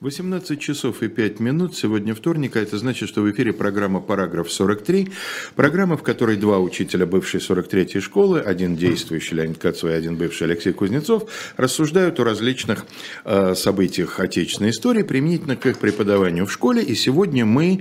[0.00, 1.74] 18 часов и 5 минут.
[1.74, 5.10] Сегодня вторник, а это значит, что в эфире программа «Параграф 43».
[5.54, 10.74] Программа, в которой два учителя бывшей 43-й школы, один действующий Леонид Кацов один бывший Алексей
[10.74, 12.84] Кузнецов, рассуждают о различных
[13.24, 16.82] э, событиях отечественной истории применительно к их преподаванию в школе.
[16.82, 17.80] И сегодня мы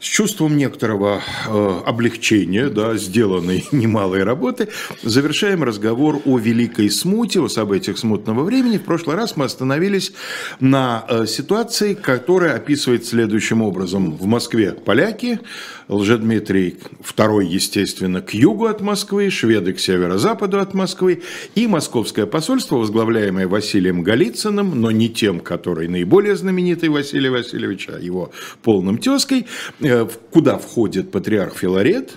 [0.00, 4.66] с чувством некоторого э, облегчения, да, сделанной немалой работы,
[5.04, 8.78] завершаем разговор о Великой Смуте, о событиях смутного времени.
[8.78, 10.12] В прошлый раз мы остановились
[10.58, 11.51] на э, ситуации,
[11.94, 14.16] которая описывает следующим образом.
[14.16, 15.40] В Москве поляки,
[15.88, 21.22] Лжедмитрий II, естественно, к югу от Москвы, шведы к северо-западу от Москвы,
[21.54, 27.98] и московское посольство, возглавляемое Василием Голицыным, но не тем, который наиболее знаменитый Василий Васильевич, а
[27.98, 28.32] его
[28.62, 29.46] полным тезкой,
[29.80, 32.12] э, куда входит патриарх Филарет,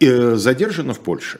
[0.00, 1.38] э, задержано в Польше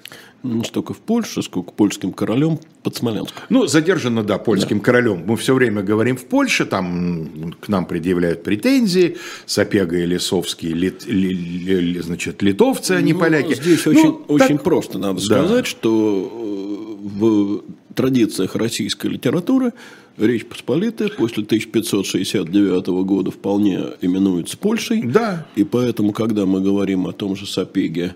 [0.54, 3.42] не столько в Польше, сколько польским королем под Смоленском.
[3.48, 4.84] Ну, задержано, да, польским да.
[4.84, 5.24] королем.
[5.26, 11.06] Мы все время говорим в Польше, там к нам предъявляют претензии, Сапега и Лисовский, лит,
[11.06, 13.54] ли, ли, значит, литовцы, а не ну, поляки.
[13.54, 14.30] Здесь ну, очень, так...
[14.30, 15.24] очень просто надо да.
[15.24, 17.62] сказать, что э, в
[17.94, 19.72] традициях российской литературы
[20.18, 25.02] Речь Посполитая после 1569 года вполне именуется Польшей.
[25.02, 25.46] Да.
[25.56, 28.14] И поэтому, когда мы говорим о том же Сапеге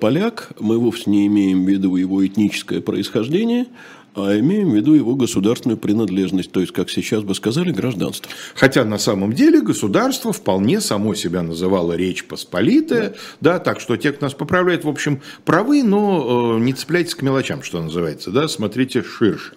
[0.00, 3.66] поляк, мы вовсе не имеем в виду его этническое происхождение,
[4.14, 8.30] а имеем в виду его государственную принадлежность, то есть, как сейчас бы сказали, гражданство.
[8.54, 13.96] Хотя на самом деле государство вполне само себя называло Речь Посполитая, да, да так что
[13.96, 18.30] те, кто нас поправляет, в общем, правы, но э, не цепляйтесь к мелочам, что называется,
[18.30, 19.54] да, смотрите ширше.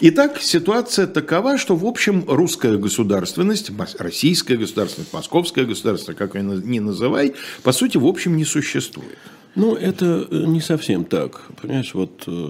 [0.00, 6.80] Итак, ситуация такова, что, в общем, русская государственность, российская государственность, московская государственность, как ее ни
[6.80, 9.18] называй, по сути, в общем, не существует.
[9.54, 11.42] Ну, это э, не совсем так.
[11.60, 12.48] Понимаешь, вот э,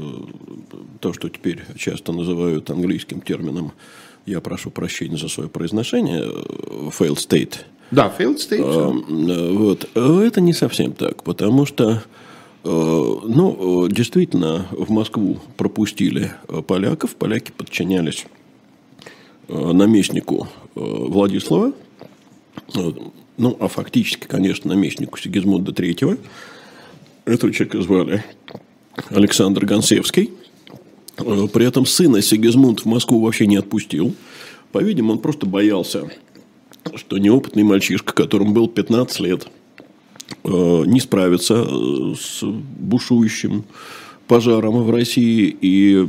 [1.00, 3.72] то, что теперь часто называют английским термином,
[4.24, 7.56] я прошу прощения за свое произношение, э, failed state.
[7.90, 8.62] Да, failed state.
[8.64, 9.88] А, вот.
[9.96, 12.02] Это не совсем так, потому что
[12.64, 16.30] ну, действительно, в Москву пропустили
[16.68, 18.26] поляков, поляки подчинялись
[19.48, 20.46] наместнику
[20.76, 21.72] Владислава,
[22.72, 26.16] ну, а фактически, конечно, наместнику Сигизмунда Третьего–
[27.24, 28.24] этого человека звали
[29.10, 30.30] Александр Гонсевский.
[31.18, 34.14] Э, при этом сына Сигизмунд в Москву вообще не отпустил.
[34.72, 36.10] По-видимому, он просто боялся,
[36.96, 39.46] что неопытный мальчишка, которому был 15 лет,
[40.44, 40.48] э,
[40.86, 43.64] не справится э, с бушующим
[44.26, 45.56] пожаром в России.
[45.60, 46.08] И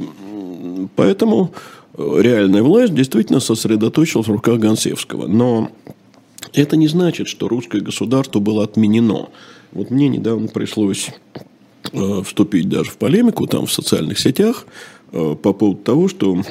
[0.96, 1.54] поэтому
[1.98, 5.28] реальная власть действительно сосредоточилась в руках Гонсевского.
[5.28, 5.70] Но
[6.54, 9.30] это не значит, что русское государство было отменено.
[9.74, 11.10] Вот мне недавно пришлось
[11.92, 14.68] э, вступить даже в полемику там в социальных сетях
[15.12, 16.44] э, по поводу того, что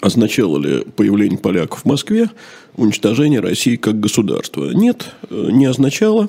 [0.00, 2.28] означало ли появление поляков в Москве
[2.76, 4.72] уничтожение России как государства.
[4.72, 6.28] Нет, э, не означало.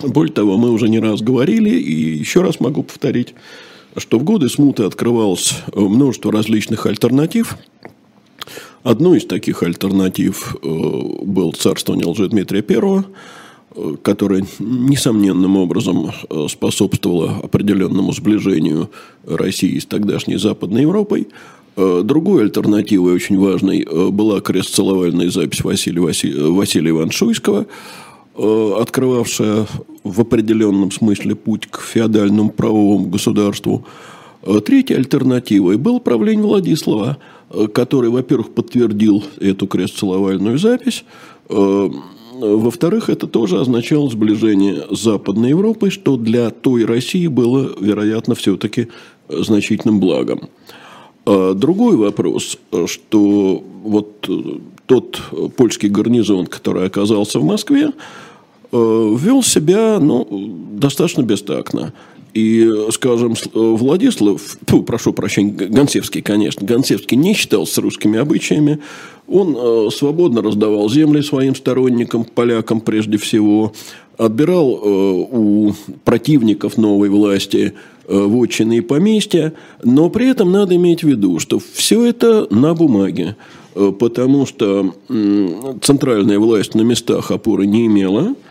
[0.00, 3.34] Более того, мы уже не раз говорили, и еще раз могу повторить,
[3.96, 7.56] что в годы смуты открывалось множество различных альтернатив.
[8.82, 13.04] Одной из таких альтернатив был царствование Лжедмитрия Первого–
[14.02, 18.90] которая несомненным образом э, способствовала определенному сближению
[19.24, 21.28] России с тогдашней Западной Европой.
[21.76, 27.12] Э, другой альтернативой очень важной э, была крестцеловальная запись Василия, Василия, Василия Ивана
[28.32, 29.66] открывавшая
[30.02, 33.84] в определенном смысле путь к феодальному правовому государству.
[34.64, 37.18] Третьей альтернативой был правление Владислава,
[37.74, 41.04] который, во-первых, подтвердил эту крестцеловальную запись,
[42.40, 48.88] во-вторых, это тоже означало сближение с Западной Европой, что для той России было, вероятно, все-таки
[49.28, 50.48] значительным благом.
[51.26, 54.28] А другой вопрос, что вот
[54.86, 55.20] тот
[55.56, 57.90] польский гарнизон, который оказался в Москве,
[58.72, 60.26] э, вел себя ну,
[60.72, 61.92] достаточно бестактно.
[62.32, 68.78] И, скажем, Владислав, фу, прошу прощения, Гонцевский, конечно, Гонцевский не считался русскими обычаями.
[69.30, 73.72] Он э, свободно раздавал земли своим сторонникам, полякам прежде всего,
[74.18, 75.72] отбирал э, у
[76.04, 77.74] противников новой власти
[78.08, 79.52] э, вотчины и поместья,
[79.84, 83.36] но при этом надо иметь в виду, что все это на бумаге,
[83.74, 84.94] потому что
[85.80, 88.34] центральная власть на местах опоры не имела–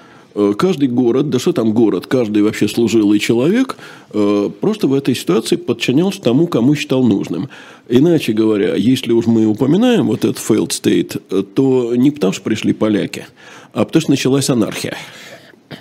[0.58, 3.78] каждый город, да что там город, каждый вообще служилый человек
[4.14, 7.50] э, просто в этой ситуации подчинялся тому, кому считал нужным.
[7.88, 12.74] Иначе говоря, если уж мы упоминаем вот этот failed state, то не потому, что пришли
[12.74, 13.26] поляки,
[13.74, 14.96] а потому, что началась анархия.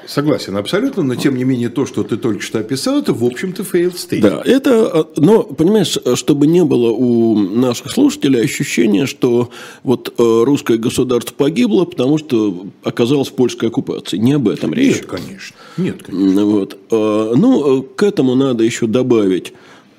[0.07, 3.63] Согласен, абсолютно, но тем не менее то, что ты только что описал, это в общем-то
[3.63, 4.21] failed state.
[4.21, 9.51] Да, это, но, понимаешь, чтобы не было у наших слушателей ощущения, что
[9.83, 14.19] вот э, русское государство погибло, потому что оказалось в польской оккупации.
[14.19, 14.97] Не об этом речь.
[14.97, 15.57] Нет, конечно.
[15.79, 16.45] Нет, конечно.
[16.45, 16.79] Вот.
[16.91, 19.55] Э, ну, к этому надо еще добавить,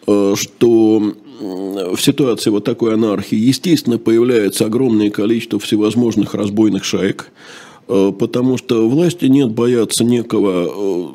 [0.05, 7.68] э, что в ситуации вот такой анархии, естественно, появляется огромное количество всевозможных разбойных шаек, Э,
[7.89, 11.07] потому что власти нет, боятся некого э,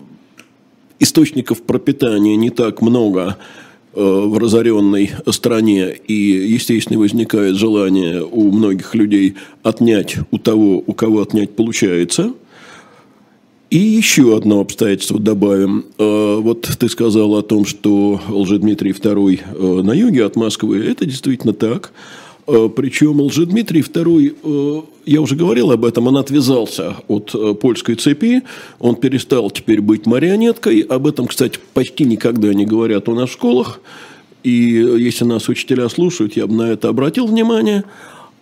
[0.99, 3.37] источников пропитания не так много
[3.95, 10.93] э, в разоренной стране, и, естественно, возникает желание у многих людей отнять у того, у
[10.95, 12.33] кого отнять получается.
[13.71, 15.87] И еще одно обстоятельство добавим.
[15.99, 20.85] Вот ты сказал о том, что Лжедмитрий II на юге от Москвы.
[20.85, 21.93] Это действительно так.
[22.47, 27.95] Э, Причем Лжедмитрий II, э, я уже говорил об этом, он отвязался от э, польской
[27.95, 28.43] цепи,
[28.79, 30.81] он перестал теперь быть марионеткой.
[30.81, 33.81] Об этом, кстати, почти никогда не говорят у нас в школах.
[34.43, 37.85] И если нас учителя слушают, я бы на это обратил внимание.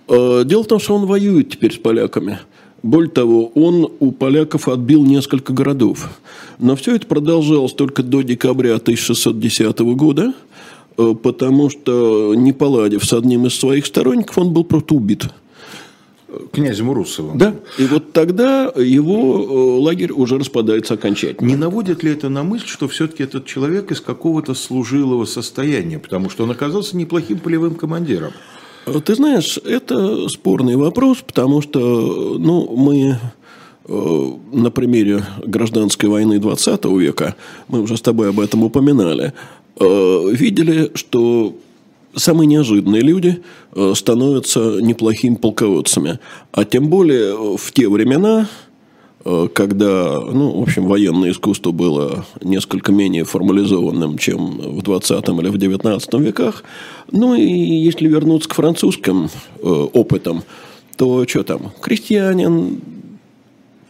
[0.09, 2.41] Дело в том, что он воюет теперь с поляками.
[2.83, 6.11] Более того, он у поляков отбил несколько городов.
[6.59, 10.35] Но все это продолжалось только до декабря 1610 года–
[10.97, 15.27] потому что, не поладив с одним из своих сторонников, он был просто убит.
[16.53, 17.37] Князем Урусовым.
[17.37, 17.55] Да.
[17.79, 21.47] И вот тогда его э, лагерь уже распадается окончательно.
[21.47, 26.31] Не наводит ли это на мысль, что все-таки этот человек из какого-то служилого состояния, потому
[26.31, 28.33] что он оказался неплохим полевым командиром?
[28.87, 33.19] Э, ты знаешь, это спорный вопрос, потому что ну, мы
[33.89, 37.35] на примере гражданской войны 20 века,
[37.67, 41.57] мы уже с тобой об этом упоминали, Э, видели, что
[42.15, 43.43] самые неожиданные люди
[43.75, 46.19] э, становятся неплохими полководцами.
[46.53, 48.49] А тем более э, в те времена,
[49.55, 55.59] когда, ну, в общем, военное искусство было несколько менее формализованным, чем в 20 или в
[55.59, 56.65] 19 веках.
[57.13, 59.31] Ну, и если вернуться к французским
[59.63, 60.43] опытам,
[60.97, 62.81] то что там, крестьянин,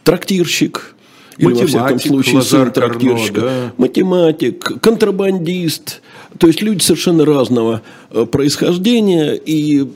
[0.03, 0.92] трактирщик,
[1.37, 3.41] или, во всяком случае, сын трактирщика.
[3.41, 3.73] Да.
[3.77, 6.01] Математик, контрабандист.
[6.37, 7.81] То есть, люди совершенно разного
[8.11, 9.33] э, происхождения.
[9.33, 9.87] И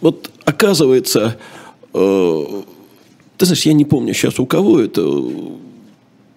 [0.00, 1.36] вот оказывается,
[1.94, 2.44] э,
[3.36, 5.02] ты знаешь, я не помню сейчас у кого это,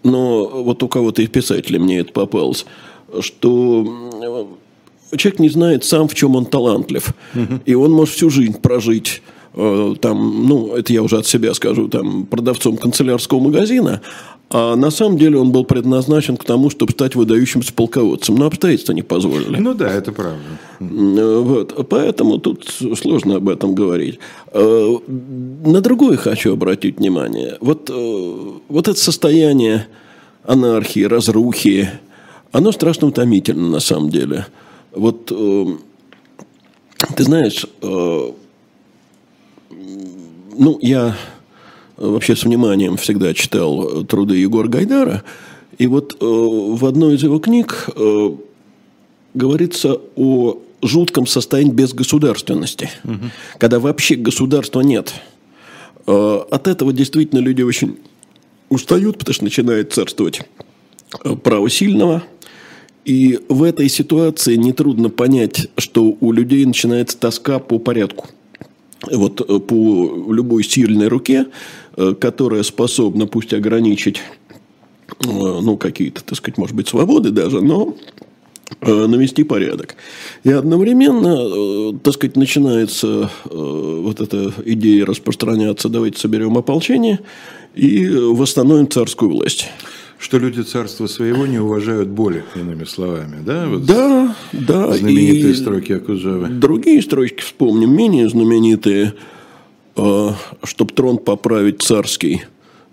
[0.03, 2.65] но вот у кого-то из писателей мне это попалось,
[3.19, 4.17] что
[5.15, 7.13] человек не знает сам, в чем он талантлив.
[7.35, 7.61] Угу.
[7.65, 11.87] И он может всю жизнь прожить Э, там, ну, это я уже от себя скажу,
[11.89, 14.01] там, продавцом канцелярского магазина,
[14.49, 18.35] а на самом деле он был предназначен к тому, чтобы стать выдающимся полководцем.
[18.35, 19.57] Но обстоятельства не позволили.
[19.57, 20.39] Ну да, это правда.
[20.79, 21.87] Э, вот.
[21.89, 22.67] Поэтому тут
[22.97, 24.19] сложно об этом говорить.
[24.53, 27.57] Э, на другое хочу обратить внимание.
[27.61, 29.87] Вот, вот это состояние
[30.43, 31.89] анархии, разрухи,
[32.51, 34.47] оно страшно утомительно на самом деле.
[34.93, 35.31] Вот
[37.15, 37.65] ты знаешь,
[40.57, 41.15] ну, я
[41.97, 45.23] э, вообще с вниманием всегда читал труды Егора Гайдара.
[45.77, 48.29] И вот э, в одной из его книг э,
[49.33, 53.31] говорится о жутком состоянии безгосударственности, угу.
[53.57, 55.13] когда вообще государства нет.
[56.07, 57.97] Э, от этого действительно люди очень
[58.69, 60.41] устают, потому что начинает царствовать
[61.23, 62.23] э, право сильного.
[63.03, 68.27] И в этой ситуации нетрудно понять, что у людей начинается тоска по порядку–
[69.09, 71.47] вот э, по любой сильной руке,
[71.97, 74.21] э, которая способна пусть ограничить
[75.19, 77.95] э, ну, какие-то, так сказать, может быть, свободы даже, но
[78.79, 79.95] навести порядок.
[80.45, 87.19] И одновременно, так сказать, начинается вот эта идея распространяться, давайте соберем ополчение
[87.75, 89.67] и восстановим царскую власть
[90.21, 93.67] что люди царства своего не уважают боли, иными словами, да?
[93.67, 94.93] Вот да, да.
[94.93, 96.47] Знаменитые и строки Акуджавы.
[96.47, 99.13] Другие строчки вспомним, менее знаменитые.
[99.97, 102.43] «А, Чтоб трон поправить царский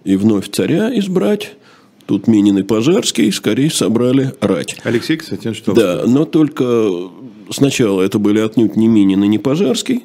[0.04, 1.54] и вновь царя избрать,
[2.06, 4.78] Тут Минин и Пожарский скорее собрали рать.
[4.82, 5.74] Алексей, кстати, что?
[5.74, 6.90] Да, но только
[7.50, 10.04] сначала это были отнюдь не Минин и не Пожарский,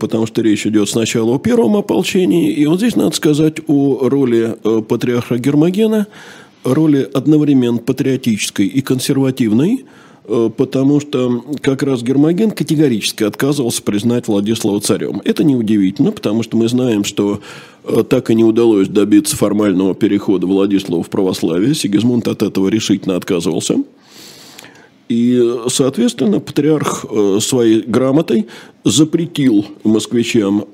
[0.00, 4.56] потому что речь идет сначала о первом ополчении, и вот здесь надо сказать о роли
[4.64, 6.06] э, патриарха Гермогена,
[6.64, 9.84] роли одновременно патриотической и консервативной,
[10.24, 15.20] э, потому что как раз Гермоген категорически отказывался признать Владислава царем.
[15.24, 17.40] Это неудивительно, потому что мы знаем, что
[18.08, 21.74] так и не удалось добиться формального перехода Владислава в православие.
[21.74, 23.76] Сигизмунд от этого решительно отказывался.
[25.08, 27.04] И, соответственно, патриарх
[27.40, 28.46] своей грамотой
[28.84, 30.64] запретил москвичам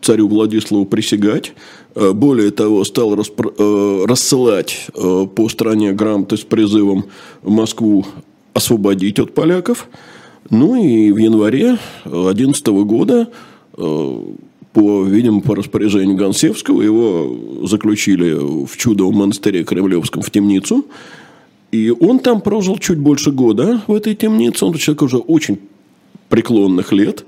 [0.00, 1.52] царю Владиславу присягать.
[1.94, 7.04] Более того, стал рассылать по стране грамоты с призывом
[7.42, 8.06] Москву
[8.54, 9.88] освободить от поляков.
[10.48, 13.28] Ну и в январе 2011 года
[13.76, 18.34] по, видимо, по распоряжению Гонсевского его заключили
[18.64, 20.84] в чудовом монастыре Кремлевском в темницу.
[21.72, 24.64] И он там прожил чуть больше года в этой темнице.
[24.64, 25.60] Он человек уже очень
[26.28, 27.24] преклонных лет.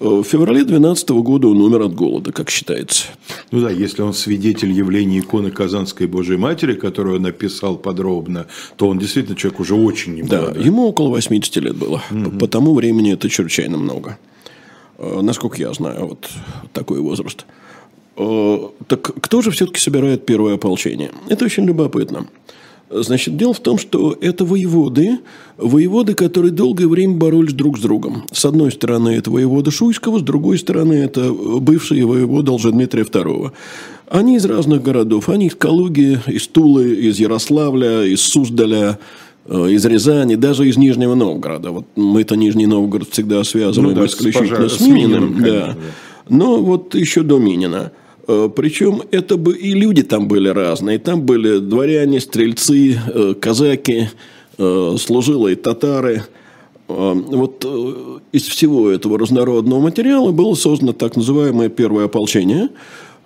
[0.00, 3.06] В феврале 12 года он умер от голода, как считается.
[3.52, 8.88] Ну да, если он свидетель явления иконы Казанской Божьей Матери, которую он написал подробно, то
[8.88, 10.54] он действительно человек уже очень немолодой.
[10.54, 12.02] Да, ему около 80 лет было.
[12.10, 12.38] Угу.
[12.38, 14.18] По тому времени это чрезвычайно много.
[14.98, 16.28] Э, насколько я знаю, вот
[16.72, 17.46] такой возраст.
[18.16, 21.12] Э, так кто же все-таки собирает первое ополчение?
[21.28, 22.26] Это очень любопытно.
[22.90, 25.18] Значит, дело в том, что это воеводы,
[25.56, 28.24] воеводы, которые долгое время боролись друг с другом.
[28.32, 33.52] С одной стороны, это воевода Шуйского, с другой стороны, это бывший воевода Лжедмитрия II.
[34.08, 35.28] Они из разных городов.
[35.28, 38.98] Они из Калуги, из Тулы, из Ярославля, из Суздаля,
[39.46, 41.70] Э, из Рязани, даже из Нижнего Новгорода.
[41.70, 44.78] Вот мы-то Нижний Новгород всегда связываем ну, да, исключительно с, пожар...
[44.78, 45.34] с Мининым.
[45.34, 45.76] Конечно, да.
[46.28, 47.92] Но вот еще до Минина.
[48.26, 50.98] Э, Причем это бы и люди там были разные.
[50.98, 54.08] Там были дворяне, стрельцы, э, казаки,
[54.56, 56.22] служилые татары.
[56.86, 57.66] Вот
[58.30, 62.68] из всего этого разнородного материала было создано так называемое первое ополчение.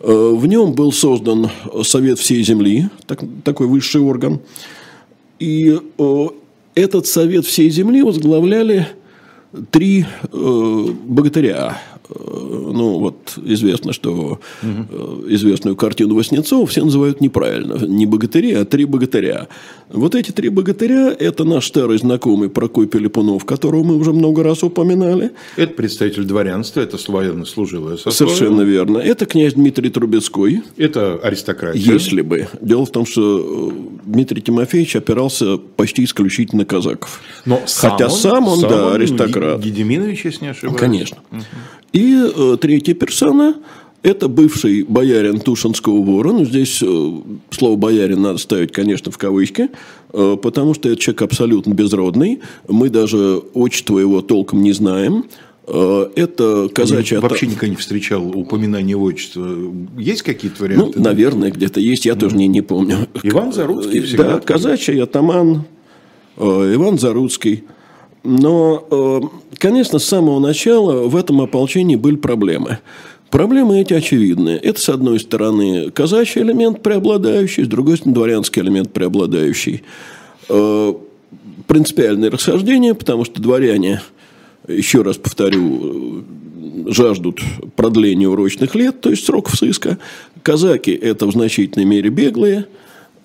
[0.00, 1.50] В нем был создан
[1.83, 4.40] Совет всей земли, так, такой высший орган.
[5.38, 5.78] И
[6.78, 8.87] этот совет всей земли возглавляли
[9.71, 11.76] три э, богатыря.
[12.11, 15.29] Э, ну, вот известно, что угу.
[15.29, 17.75] известную картину Васнецова все называют неправильно.
[17.87, 19.49] Не богатыри, а три богатыря.
[19.91, 24.62] Вот эти три богатыря– это наш старый знакомый Прокопий Липунов, которого мы уже много раз
[24.62, 25.33] упоминали.
[25.57, 28.37] Это представитель дворянства, это военнослужилое сословие.
[28.37, 28.99] Совершенно верно.
[28.99, 30.62] Это князь Дмитрий Трубецкой.
[30.77, 31.81] Это аристократия.
[31.81, 32.49] Если бы.
[32.61, 33.73] Дело в том, что
[34.05, 37.21] Дмитрий Тимофеевич опирался почти исключительно казаков.
[37.45, 39.61] Но сам Хотя он, сам он, сам да, аристократ.
[39.61, 40.79] Гедеминович, если не ошибаюсь.
[40.79, 41.19] Конечно.
[41.31, 41.43] Угу.
[41.92, 43.57] И э, третья персона–
[44.02, 46.33] это бывший боярин Тушинского вора.
[46.33, 47.12] Ну, здесь э,
[47.50, 49.71] слово «боярин» надо ставить, конечно, в кавычки,
[50.12, 52.40] э, потому что это человек абсолютно безродный.
[52.68, 55.25] Мы даже отчество его толком не знаем.
[55.66, 57.16] Э, это казачья...
[57.16, 59.57] Я вообще никогда не встречал упоминания отчества.
[59.97, 60.99] Есть какие-то варианты?
[60.99, 63.09] Ну, наверное, где-то есть, я тоже не, не помню.
[63.25, 64.35] Иван Заруцкий всегда.
[64.35, 65.64] Да, казачий атаман
[66.37, 67.64] э, Иван Заруцкий–
[68.28, 69.20] но, э,
[69.56, 72.78] конечно, с самого начала в этом ополчении были проблемы.
[73.30, 74.50] Проблемы эти очевидны.
[74.50, 79.82] Это, с одной стороны, казачий элемент преобладающий, с другой стороны, дворянский элемент преобладающий.
[80.49, 80.94] Э,
[81.66, 84.02] принципиальные расхождения, потому что дворяне,
[84.66, 86.25] еще раз повторю,
[86.87, 87.40] жаждут
[87.76, 89.99] продления урочных лет, то есть сроков сыска.
[90.42, 92.66] Казаки– это в значительной мере беглые,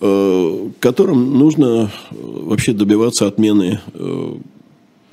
[0.01, 3.79] э, которым нужно вообще добиваться отмены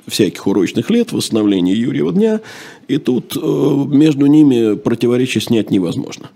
[0.07, 2.41] всяких урочных лет, восстановления Юрьева дня,
[2.87, 6.29] и тут э, между ними противоречия снять невозможно.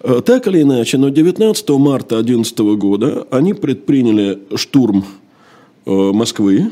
[0.00, 5.04] Э, так или иначе, но 19 марта 2011 года они предприняли штурм
[5.86, 6.70] э, Москвы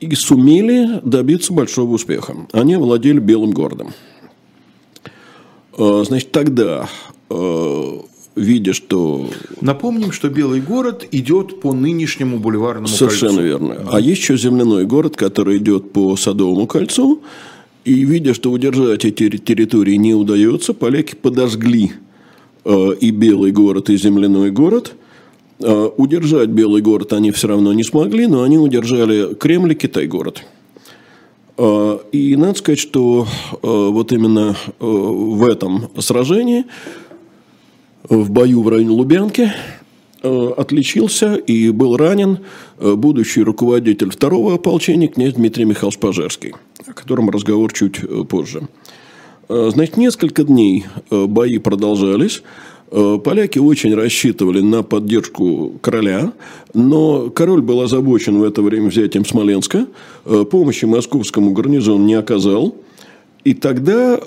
[0.00, 2.36] и сумели добиться большого успеха.
[2.52, 3.92] Они владели Белым городом.
[5.76, 6.88] Значит, тогда
[8.36, 9.28] видя, что...
[9.60, 13.48] Напомним, что Белый город идет по нынешнему бульварному Совершенно кольцу.
[13.48, 13.74] верно.
[13.74, 13.90] Да.
[13.92, 17.22] А есть еще земляной город, который идет по Садовому кольцу.
[17.84, 21.92] И видя, что удержать эти территории не удается, поляки подожгли
[22.64, 24.94] э, и Белый город, и земляной город.
[25.60, 30.44] Э, удержать Белый город они все равно не смогли, но они удержали Кремль и Китай-город.
[31.56, 36.64] Э, и надо сказать, что э, вот именно э, в этом сражении
[38.08, 39.52] в бою в районе Лубянки,
[40.22, 42.38] э, отличился и был ранен
[42.78, 46.52] э, будущий руководитель второго ополчения князь Дмитрий Михайлович Пожарский,
[46.86, 48.68] о котором разговор чуть э, позже.
[49.46, 52.42] Значит, несколько дней бои продолжались.
[52.90, 56.32] Поляки очень рассчитывали на поддержку короля,
[56.72, 59.86] но король был озабочен в это время взятием Смоленска,
[60.50, 62.74] помощи московскому гарнизону не оказал.
[63.44, 64.18] И тогда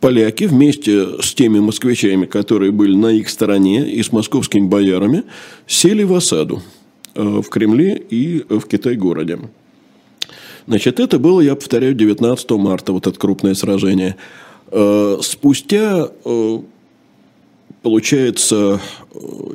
[0.00, 5.24] поляки вместе с теми москвичами, которые были на их стороне, и с московскими боярами,
[5.66, 6.62] сели в осаду
[7.14, 9.38] э, в Кремле и в Китай-городе.
[10.66, 14.16] Значит, это было, я повторяю, 19 марта, вот это крупное сражение.
[14.70, 16.58] Э, спустя, э,
[17.82, 18.80] получается,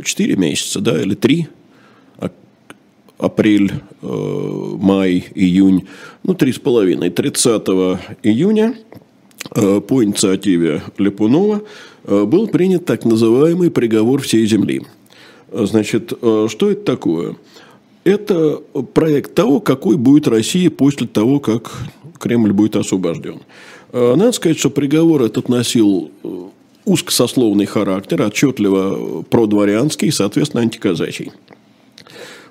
[0.03, 1.47] 4 месяца, да, или 3,
[2.17, 2.31] а,
[3.17, 3.71] апрель,
[4.01, 5.87] май, июнь,
[6.23, 8.75] ну, три с половиной, 30 июня
[9.51, 11.61] по инициативе Липунова
[12.05, 14.83] был принят так называемый приговор всей земли.
[15.51, 17.35] Значит, что это такое?
[18.03, 18.61] Это
[18.93, 21.71] проект того, какой будет Россия после того, как
[22.19, 23.41] Кремль будет освобожден.
[23.91, 26.11] Надо сказать, что приговор этот носил
[26.85, 31.31] узкосословный характер, отчетливо продворянский и, соответственно, антиказачий.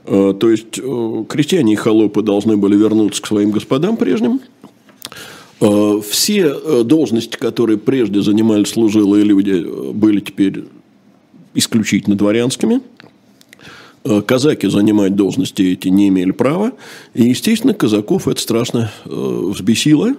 [0.04, 0.80] То есть,
[1.28, 4.61] крестьяне и холопы должны были вернуться к своим господам прежним– Э,
[5.62, 10.64] все э, должности, которые прежде занимали служилые люди, э, были теперь
[11.54, 12.80] исключительно дворянскими.
[14.26, 16.72] Казаки занимать должности эти не имели права.
[17.14, 20.16] И, естественно, казаков это страшно взбесило.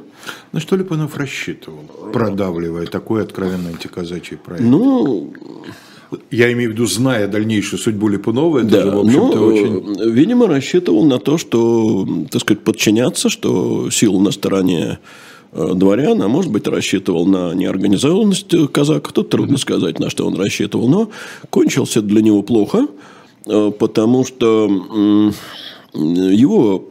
[0.54, 1.80] На что Липанов рассчитывал,
[2.14, 4.64] продавливая такой откровенно антиказачий проект?
[4.64, 5.34] Ну,
[6.32, 10.12] я имею в виду, зная дальнейшую судьбу Липунова, это да, же, в общем-то, ну, очень...
[10.14, 16.28] Видимо, рассчитывал на то, что, так сказать, подчиняться, что сила на стороне Э, дворян, а
[16.28, 19.12] может быть, рассчитывал на неорганизованность казака.
[19.12, 20.88] Тут трудно сказать, на что он рассчитывал.
[20.88, 21.10] Но
[21.50, 22.88] кончился для него плохо,
[23.46, 25.34] э, потому что
[25.94, 26.86] его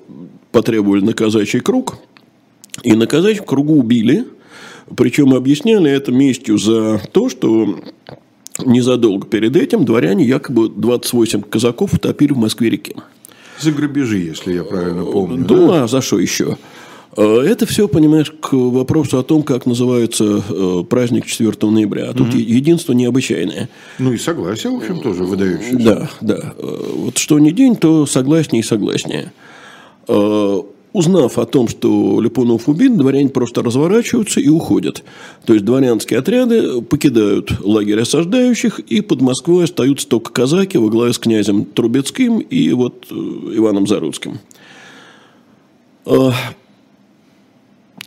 [0.52, 1.96] потребовали на казачий круг,
[2.82, 4.26] и на казачьем кругу убили.
[4.96, 7.80] Причем объясняли это местью за то, что
[8.64, 12.96] незадолго перед этим дворяне якобы 28 казаков утопили в Москве-реке.
[13.60, 15.44] За грабежи, если я правильно помню.
[15.46, 15.84] Да, да?
[15.84, 16.58] а за что еще?
[17.16, 22.10] Э, это все, понимаешь, к вопросу о том, как называется э, праздник 4 ноября.
[22.10, 22.36] А тут угу.
[22.36, 23.68] единство необычайное.
[23.98, 25.78] Ну и согласие, в общем, тоже выдающееся.
[25.78, 26.54] Да, да.
[26.56, 29.32] Э, вот что не день, то согласнее и согласнее.
[30.94, 35.02] Узнав о том, что Липунов убит, дворяне просто разворачиваются и уходят.
[35.46, 41.14] То есть дворянские отряды покидают лагерь осаждающих, и под Москвой остаются только казаки во главе
[41.14, 44.40] с князем Трубецким и вот Иваном Заруцким.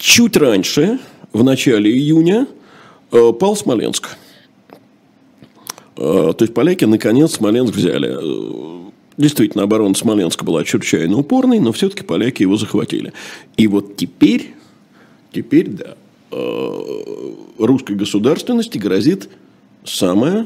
[0.06, 1.00] Чуть раньше,
[1.34, 2.46] в начале июня,
[3.12, 4.18] э, пал Смоленск.
[5.98, 8.16] Э, то есть поляки наконец Смоленск взяли.
[8.16, 13.14] Э, действительно, оборона Смоленска была чрезвычайно упорной, но все-таки поляки его захватили.
[13.58, 14.54] И вот теперь,
[15.34, 15.96] теперь, да,
[17.58, 19.28] русской государственности грозит
[19.86, 20.46] самая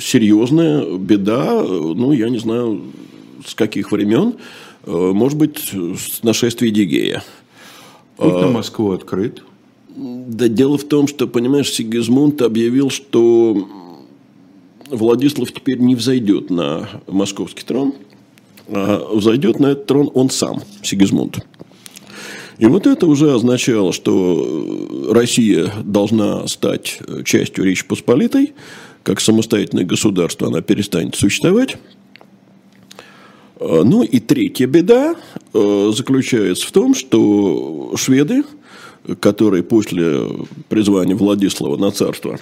[0.00, 2.84] серьезная беда, ну, я не знаю,
[3.46, 4.36] с каких времен,
[4.86, 7.22] может быть, с нашествия Дигея.
[8.22, 9.42] Путь на Москву открыт.
[9.96, 13.68] Да дело в том, что, понимаешь, Сигизмунд объявил, что
[14.90, 17.94] Владислав теперь не взойдет на московский трон,
[18.68, 21.44] а взойдет на этот трон он сам, Сигизмунд.
[22.58, 28.52] И вот это уже означало, что Россия должна стать частью Речи Посполитой,
[29.02, 31.76] как самостоятельное государство она перестанет существовать.
[33.62, 35.14] Э, ну и третья беда
[35.54, 38.44] э, заключается в том, что шведы,
[39.20, 40.28] которые после
[40.68, 42.38] призвания Владислава на царство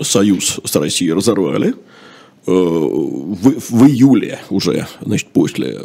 [0.00, 1.74] союз с Россией разорвали, э,
[2.46, 5.80] в, в июле уже, значит, после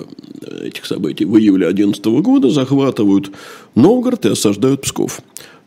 [0.61, 3.31] этих событий, в июле 2011 года захватывают
[3.75, 5.21] Новгород и осаждают Псков.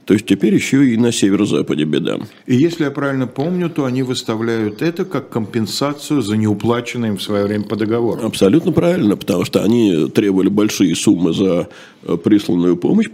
[0.07, 2.21] То есть теперь еще и на северо-западе беда.
[2.47, 7.23] И если я правильно помню, то они выставляют это как компенсацию за неуплаченное им в
[7.23, 8.25] свое время по договору.
[8.25, 11.69] Абсолютно правильно, потому что они требовали большие суммы за
[12.05, 13.09] э, присланную помощь.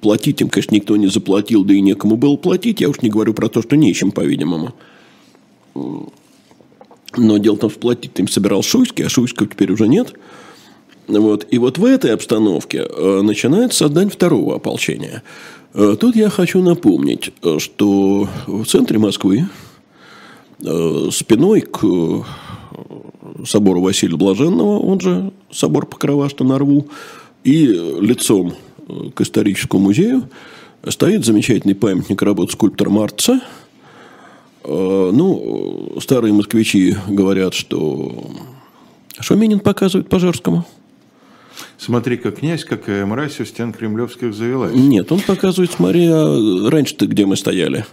[0.00, 2.80] Платить им, конечно, никто не заплатил, да и некому было платить.
[2.80, 4.76] Я уж не говорю про то, что нечем, по-видимому.
[5.74, 10.14] Но дело в том, что платить им собирал Шуйский, а Шуйского теперь уже нет.
[11.08, 11.48] Вот.
[11.50, 15.24] И вот в этой обстановке э, начинается создание второго ополчения–
[15.72, 19.48] тут я хочу напомнить, э, что в центре Москвы
[20.64, 22.24] э, спиной к
[23.46, 26.88] собору Василия Блаженного, он же собор Покрова, что на рву,
[27.44, 28.54] и лицом
[29.14, 30.28] к историческому музею
[30.86, 33.40] стоит замечательный памятник работы скульптора Марца.
[34.64, 38.30] Ну, старые москвичи говорят, что
[39.20, 40.66] Шуменин показывает Пожарскому–
[41.78, 44.74] Смотри, как князь, какая мразь у стен кремлевских завелась.
[44.74, 47.86] Нет, он показывает, смотри, а раньше-то где мы стояли.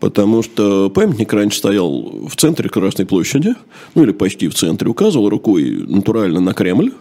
[0.00, 3.54] Потому что памятник раньше стоял в центре Красной площади,
[3.94, 6.92] ну или почти в центре, указывал рукой натурально на Кремль.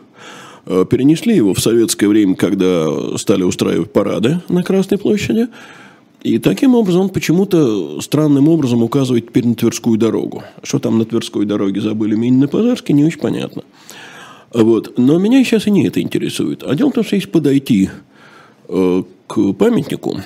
[0.66, 5.48] А, перенесли его в советское время, когда стали устраивать парады на Красной площади.
[6.22, 10.44] И таким образом он почему-то странным образом указывает теперь на Тверскую дорогу.
[10.62, 13.64] Что там на Тверской дороге забыли Минин и Пожарский, не очень понятно.
[14.54, 14.98] Вот.
[14.98, 16.64] Но меня сейчас и не это интересует.
[16.64, 17.90] А дело в том, что если подойти
[18.70, 20.20] э, к памятнику,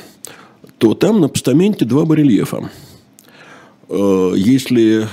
[0.77, 2.69] то там на постаменте два барельефа.
[3.89, 5.07] Э, если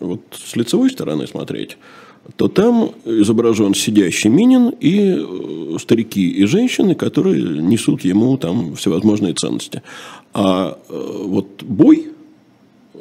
[0.00, 1.76] вот с лицевой стороны смотреть,
[2.36, 9.34] то там изображен сидящий Минин и э, старики и женщины, которые несут ему там всевозможные
[9.34, 9.82] ценности.
[10.34, 12.08] А э, вот бой,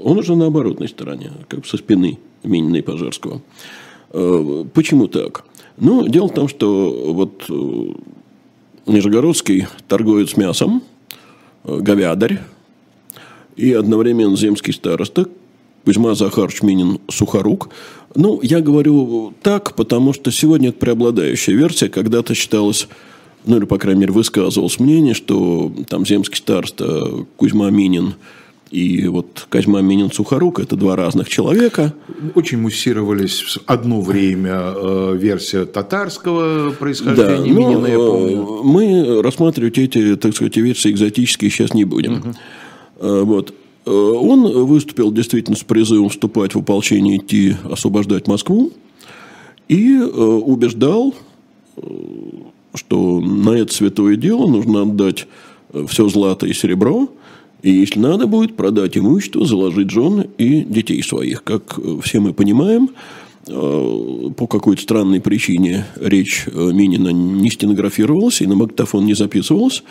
[0.02, 3.42] он уже на оборотной стороне, как со спины Минина и Пожарского.
[4.12, 5.44] Э, почему так?
[5.78, 7.50] Ну, дело в том, что вот
[8.88, 10.82] Нижегородский торгует с мясом,
[11.64, 12.42] говядарь,
[13.58, 15.28] и одновременно земский староста,
[15.84, 17.70] Кузьма Захарович Минин Сухорук.
[18.14, 21.88] Ну, я говорю так, потому что сегодня это преобладающая версия.
[21.88, 22.88] Когда-то считалось,
[23.46, 28.16] ну или, по крайней мере, высказывалось мнение, что там земский староста Кузьма Минин
[28.70, 31.94] и вот Козьма Минин Сухорук– это два разных человека.
[32.36, 38.42] Очень муссировались в одно время э, версия татарского происхождения да, Минина, я помню.
[38.42, 42.36] Э, мы рассматривать эти, так сказать, версии экзотические сейчас не будем.
[43.00, 43.26] Угу.
[43.26, 43.54] Вот.
[43.86, 48.74] Он выступил действительно с призывом вступать в ополчение, идти освобождать Москву.
[49.70, 51.14] И убеждал,
[52.74, 55.28] что на это святое дело нужно отдать
[55.88, 57.10] все злато и серебро,
[57.62, 61.44] и если надо будет, продать имущество, заложить жен и детей своих.
[61.44, 62.90] Как все мы понимаем,
[63.50, 69.84] Э, по какой-то странной причине речь э, Минина не стенографировалась и на магнитофон не записывалась.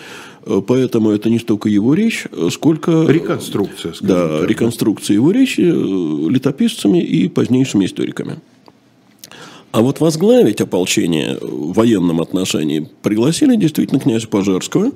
[0.44, 3.06] Э, поэтому это не столько его речь, сколько...
[3.08, 4.50] Реконструкция, Да, так.
[4.50, 8.36] реконструкция его речи летописцами и позднейшими историками.
[9.72, 14.92] А вот возглавить ополчение в военном отношении пригласили действительно князя Пожарского.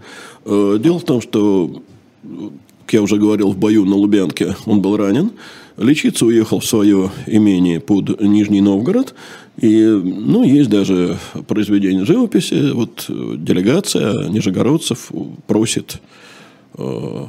[0.46, 1.82] Дело в том, что,
[2.22, 5.30] как я уже говорил, в бою на Лубянке он был ранен.
[5.76, 9.14] Лечиться уехал в свое имение под Нижний Новгород.
[9.60, 12.72] И, ну, есть даже произведение живописи.
[12.72, 15.12] Вот делегация нижегородцев
[15.46, 16.00] просит
[16.76, 17.26] э,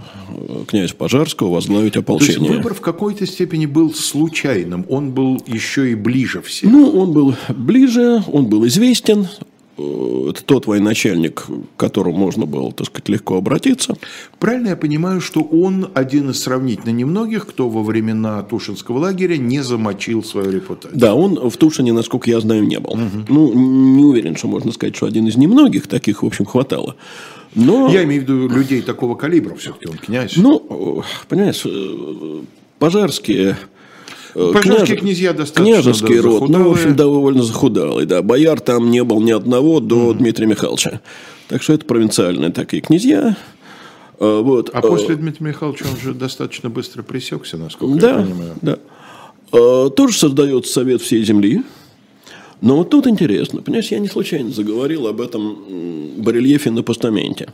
[0.67, 2.38] князя Пожарского возглавить ополчение.
[2.38, 4.86] То есть выбор в какой-то степени был случайным.
[4.89, 6.71] Он был еще и ближе всех.
[6.71, 12.71] Ну, он был ближе, он был известен, Э, это тот военачальник, к которому можно было,
[12.71, 13.95] так сказать, легко обратиться.
[14.39, 19.62] Правильно я понимаю, что он один из сравнительно немногих, кто во времена Тушинского лагеря не
[19.62, 20.99] замочил свою репутацию.
[20.99, 22.91] Да, он в Тушине, насколько я знаю, не был.
[22.91, 23.25] Угу.
[23.29, 26.95] Ну, не уверен, что можно сказать, что один из немногих, таких, в общем, хватало.
[27.55, 27.89] Но...
[27.89, 30.38] Я имею в виду людей такого калибра, все-таки он князь.
[30.38, 32.41] Ну, понимаешь, э,
[32.79, 33.57] пожарские
[34.36, 38.22] Э, Пожарские князья достаточно Княжеский да, род, ну, в общем, довольно захудалый, да.
[38.22, 40.17] Бояр там не был ни одного до mm.
[40.17, 41.02] Дмитрия Михайловича.
[41.48, 43.36] Так что это провинциальные такие князья.
[44.20, 44.70] А, вот.
[44.74, 48.56] а после Дмитрия Михайловича он же достаточно быстро пресекся, насколько да, я понимаю.
[48.62, 49.89] Да.
[49.89, 51.63] Тоже создается Совет всей земли.
[52.62, 55.58] Но вот тут интересно, понимаешь, я не случайно заговорил об этом
[56.17, 57.52] барельефе на постаменте.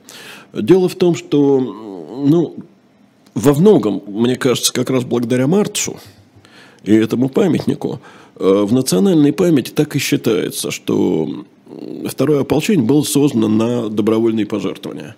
[0.54, 2.58] Дело в том, что, ну,
[3.34, 5.98] во многом, мне кажется, как раз благодаря Марцу,
[6.88, 8.00] и этому памятнику,
[8.38, 11.46] э, в национальной памяти так и считается, что
[12.08, 15.16] второе ополчение было создано на добровольные пожертвования.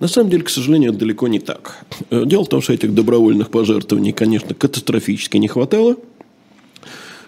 [0.00, 1.84] На самом деле, к сожалению, это далеко не так.
[2.10, 5.96] Э, дело в том, что этих добровольных пожертвований, конечно, катастрофически не хватало.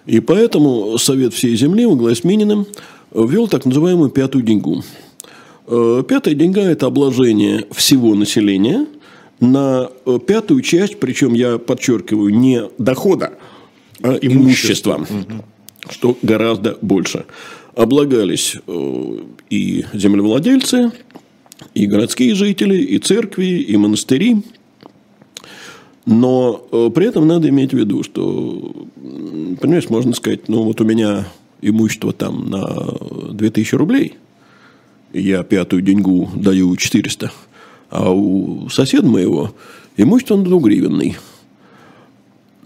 [0.06, 2.66] И поэтому Совет всей земли во главе с Мининым
[3.14, 4.82] ввел так называемую пятую деньгу.
[5.68, 8.86] Э, пятая деньга– это обложение всего населения
[9.40, 9.88] на
[10.26, 13.34] пятую часть, причем я подчеркиваю, не дохода,
[14.02, 15.06] а имуществом,
[15.90, 17.24] что гораздо больше.
[17.74, 19.18] Облагались э,
[19.50, 20.92] и землевладельцы,
[21.74, 24.42] и городские жители, и церкви, и монастыри.
[26.06, 28.86] Но э, при этом надо иметь в виду, что,
[29.60, 31.26] понимаешь, можно сказать, ну вот у меня
[31.62, 32.66] имущество там на
[33.32, 34.14] 2000 рублей,
[35.12, 37.32] я пятую деньгу даю 400,
[37.90, 39.54] а у соседа моего
[39.96, 41.16] имущество на двугривенный–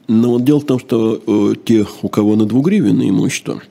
[0.09, 3.63] но вот дело в том, что э, те, у кого на двугривенное имущество,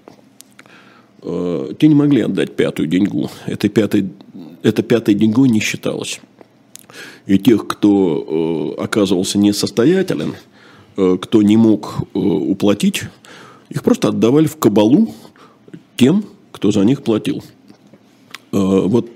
[1.23, 3.32] э, те не могли отдать пятую деньгу.
[3.47, 4.10] Этой пятой,
[4.62, 6.21] это пятой деньгой не считалось.
[7.26, 10.36] И тех, кто э, оказывался несостоятелен,
[10.95, 13.06] э, кто не мог э, уплатить,
[13.69, 15.15] их просто отдавали в кабалу
[15.95, 17.43] тем, кто за них платил.
[18.52, 19.10] Э, вот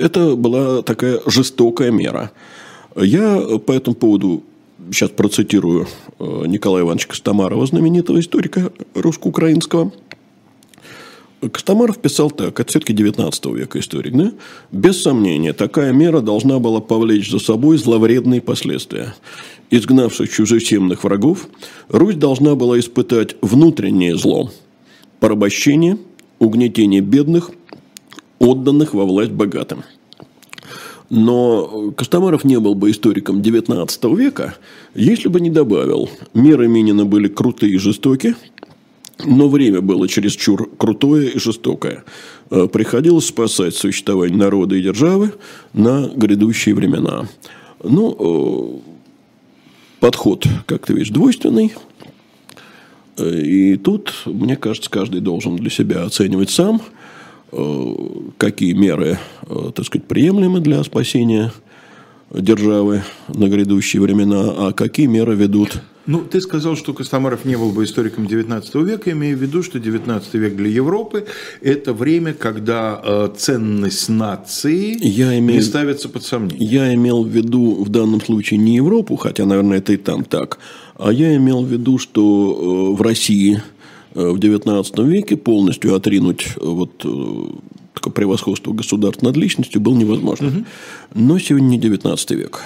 [0.00, 2.32] это была такая жестокая мера.
[2.96, 4.42] Я по этому поводу
[4.90, 5.86] сейчас процитирую
[6.18, 9.92] э, Николая Ивановича Костомарова, знаменитого историка русско-украинского.
[11.52, 14.32] Костомаров писал так, это все-таки 19 века историк, да?
[14.72, 19.14] Без сомнения, такая мера должна была повлечь за собой зловредные последствия.
[19.70, 21.48] Изгнавших чужеземных врагов,
[21.88, 24.50] Русь должна была испытать внутреннее зло–
[25.20, 25.98] порабощение,
[26.38, 27.50] угнетение бедных,
[28.38, 29.84] отданных во власть богатым–
[31.14, 34.56] но Костомаров не был бы историком XIX века,
[34.96, 38.34] если бы не добавил, меры Минина были крутые и жестокие,
[39.24, 42.02] Но время было чересчур крутое и жестокое.
[42.50, 45.34] Э, приходилось спасать существование народа и державы
[45.72, 47.28] на грядущие времена.
[47.84, 48.82] Ну,
[50.00, 51.74] подход, как ты видишь, двойственный.
[53.20, 56.82] И тут, мне кажется, каждый должен для себя оценивать сам,
[58.38, 59.18] какие меры,
[59.74, 61.52] так сказать, приемлемы для спасения
[62.30, 67.72] державы на грядущие времена, а какие меры ведут ну, ты сказал, что Костомаров не был
[67.72, 71.26] бы историком 19 века, имея в виду, что 19 век для Европы–
[71.62, 76.68] это время, когда э, ценность нации я имею, не ставится под сомнение.
[76.68, 80.58] Я имел в виду в данном случае не Европу, хотя, наверное, это и там так,
[80.96, 83.73] а я имел в виду, что э, в России э,
[84.14, 87.04] в 19 веке полностью отринуть э, вот
[87.94, 90.48] такое превосходство государства над личностью было невозможно.
[90.48, 90.64] Угу.
[91.14, 92.62] Но сегодня не 19 век.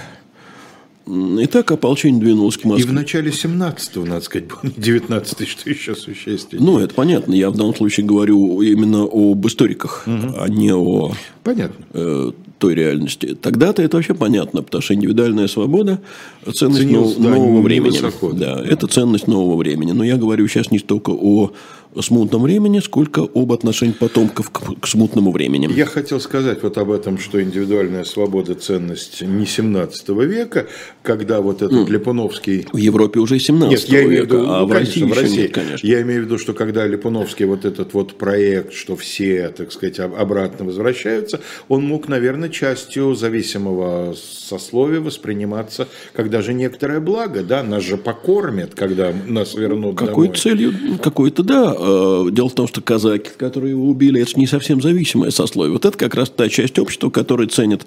[1.40, 2.84] Итак, ополчение двинулось к Москве.
[2.84, 6.64] И в начале 17-го, надо сказать, был не 19 что еще существенно.
[6.64, 7.32] Ну, это понятно.
[7.32, 10.34] Я в данном случае говорю именно об историках, угу.
[10.38, 11.84] а не о понятно.
[11.94, 13.36] Э, той реальности.
[13.40, 16.00] Тогда-то это вообще понятно, потому что индивидуальная свобода–
[16.54, 17.90] ценность Ценилась, нового, да, нового времени.
[17.90, 18.56] Высоко, да.
[18.56, 19.92] да, это ценность нового времени.
[19.92, 21.52] Но я говорю сейчас не столько о
[22.01, 25.72] смутном времени, сколько об отношении потомков к, к смутному времени.
[25.72, 30.66] Я хотел сказать вот об этом, что индивидуальная свобода– ценность не 17 века,
[31.03, 31.90] когда вот этот mm.
[31.90, 32.66] Липуновский…
[32.72, 35.42] В Европе уже 17 нет, я имею в виду, а ну, в России, в России
[35.42, 35.87] нет, конечно.
[35.87, 39.98] Я имею в виду, что когда Липуновский вот этот вот проект, что все, так сказать,
[39.98, 47.85] обратно возвращаются, он мог, наверное, частью зависимого сословия восприниматься как даже некоторое благо, да, нас
[47.85, 50.38] же покормят, когда нас вернут Какой домой.
[50.38, 54.80] целью, какой-то, да, Э, дело в том, что казаки, которые его убили, это не совсем
[54.82, 55.72] зависимое сословие.
[55.72, 57.86] Вот это как раз та часть общества, которая ценит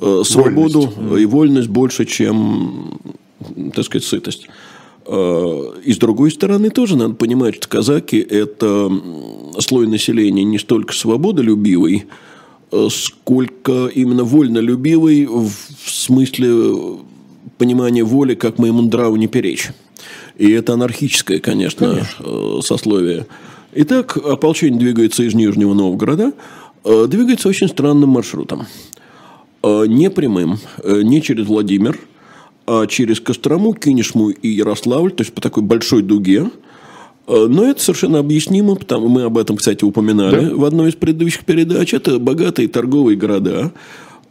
[0.00, 0.24] угу.
[0.24, 1.22] свободу вольность.
[1.22, 2.98] и вольность больше, чем,
[3.74, 4.48] так сказать, сытость.
[5.06, 8.90] Э, и с другой стороны, тоже надо понимать, что казаки– это
[9.58, 12.06] слой населения не столько свободолюбивый,
[12.90, 15.50] сколько именно вольнолюбивый в
[15.84, 16.98] смысле
[17.58, 19.70] понимания воли, как моему нраву не перечь.
[20.36, 22.24] И это анархическое, конечно, конечно.
[22.24, 23.26] Э, сословие.
[23.74, 26.32] Итак, ополчение двигается из Нижнего Новгорода,
[26.84, 28.66] э, двигается очень странным маршрутом.
[29.62, 31.98] Э, не прямым, не через Владимир,
[32.66, 36.50] а через Кострому, Кинешму и Ярославль, то есть по такой большой дуге.
[37.28, 40.54] Но это совершенно объяснимо, потому мы об этом, кстати, упоминали да?
[40.54, 41.92] в одной из предыдущих передач.
[41.92, 43.72] Это богатые торговые города,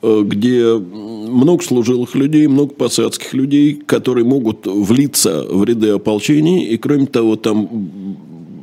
[0.02, 7.08] где много служилых людей, много посадских людей, которые могут влиться в ряды ополчений, и кроме
[7.08, 7.68] того, там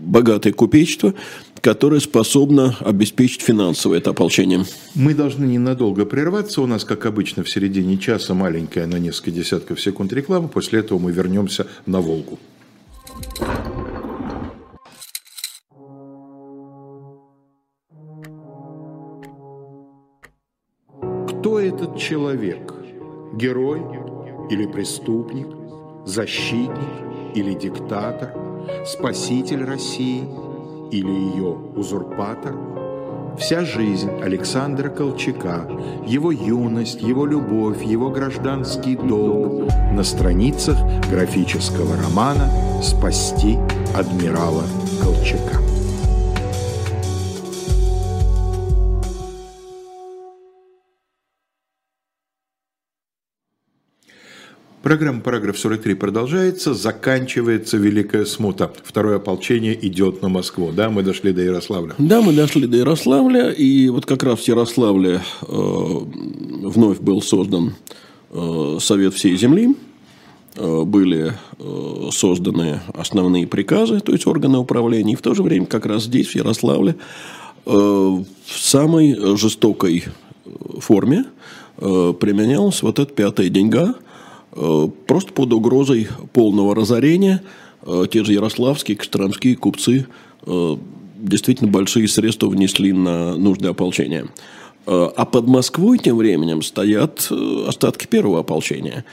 [0.05, 1.15] богатое купечество,
[1.61, 4.65] которое способно обеспечить финансовое это ополчение.
[4.95, 6.61] Мы должны ненадолго прерваться.
[6.61, 10.49] У нас, как обычно, в середине часа маленькая на несколько десятков секунд реклама.
[10.49, 12.39] После этого мы вернемся на Волгу.
[21.43, 22.73] Кто этот человек?
[23.35, 23.83] Герой
[24.49, 25.49] или преступник?
[26.07, 28.33] Защитник или диктатор?
[28.87, 30.23] Спаситель России
[30.93, 32.55] или ее узурпатор?
[33.41, 35.69] Вся жизнь Александра Колчака,
[36.07, 40.79] его юность, его любовь, его гражданский долг на страницах
[41.11, 42.49] графического романа
[42.85, 43.59] «Спасти
[43.97, 44.63] адмирала
[45.03, 45.62] Колчака».
[54.83, 58.73] Программа «Параграф 43» продолжается, заканчивается Великая Смута.
[58.83, 60.73] Второе ополчение идет на Москву.
[60.73, 61.95] Да, мы дошли до Ярославля.
[61.99, 67.77] Да, мы дошли до Ярославля, и вот как раз в Ярославле э, вновь был создан
[68.33, 69.77] э, Совет всей земли,
[70.57, 75.67] э, были э, созданы основные приказы, то есть органы управления, и в то же время
[75.67, 76.97] как раз здесь, в Ярославле,
[77.67, 80.07] э, в самой жестокой
[80.81, 81.27] форме
[81.79, 84.12] э, применялась вот эта пятая деньга– Э,
[84.53, 87.43] просто под угрозой полного разорения
[87.83, 90.07] э, те же ярославские, костромские купцы
[90.47, 90.77] э,
[91.17, 94.27] действительно большие средства внесли на нужды ополчения.
[94.85, 97.31] А под Москвой тем временем стоят
[97.69, 99.05] остатки первого ополчения.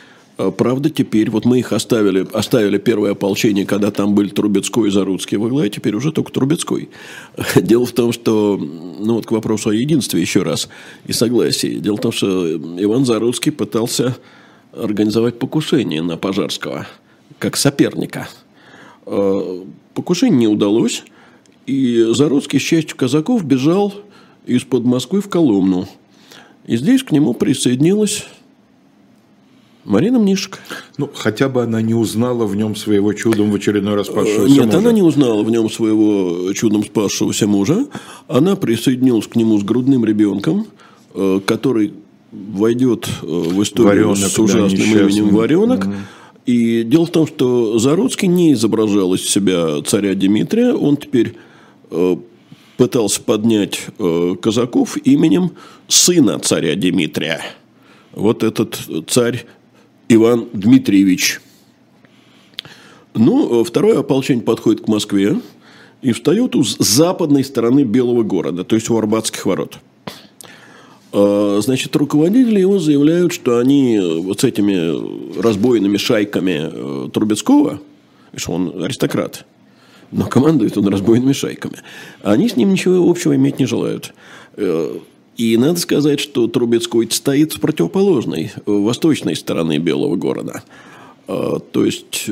[0.58, 5.38] Правда, теперь вот мы их оставили, оставили первое ополчение, когда там были Трубецкой и Заруцкий
[5.38, 6.90] во главе, теперь уже только Трубецкой.
[7.56, 10.70] Дело в том, что, ну вот к вопросу о единстве еще раз
[11.06, 11.76] и согласии.
[11.76, 14.18] Дело в том, что Иван Заруцкий пытался
[14.74, 16.88] организовать покушение на Пожарского
[17.38, 18.30] как соперника.
[19.06, 21.04] Э, покушение не удалось,
[21.66, 23.94] и Заруцкий с частью казаков бежал
[24.46, 25.88] из-под Москвы в Коломну.
[26.66, 28.26] И здесь к нему присоединилась
[29.86, 30.60] Марина Мнишек.
[30.98, 34.66] Ну, хотя бы она не узнала в нем своего чудом в очередной раз спасшегося Нет,
[34.66, 34.78] мужа.
[34.78, 37.88] она не узнала в нем своего чудом спасшегося мужа.
[38.28, 40.68] Она присоединилась к нему с грудным ребенком,
[41.16, 41.94] э, который
[42.32, 45.02] войдет э, в историю Варенок, с да, ужасным несчастный.
[45.02, 45.88] именем Варенок.
[46.46, 50.74] И дело в том, что Заруцкий не изображал из себя царя Дмитрия.
[50.74, 51.36] Он теперь
[51.92, 52.18] э,
[52.78, 55.52] пытался поднять э, казаков именем
[55.88, 57.42] сына царя Дмитрия.
[58.14, 59.46] Вот этот царь
[60.08, 61.42] Иван Дмитриевич.
[63.14, 65.40] Ну, второе ополчение подходит к Москве
[66.02, 69.80] и встает у западной стороны Белого города, то есть у Арбатских ворот.
[71.12, 77.80] Э, Значит, руководители его заявляют, что они э, вот с этими разбойными шайками э, Трубецкого,
[78.36, 79.46] что он аристократ,
[80.12, 81.78] но командует он разбойными шайками,
[82.22, 84.14] они с ним ничего общего иметь не желают.
[84.56, 84.98] Э,
[85.38, 90.64] И надо сказать, что Трубецкой стоит с противоположной, восточной стороны Белого города.
[91.28, 92.26] То есть,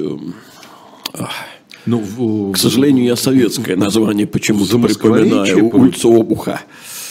[1.86, 5.70] Ну, в, к сожалению, я советское название почему-то припоминаю.
[5.70, 6.62] по- Улица Обуха.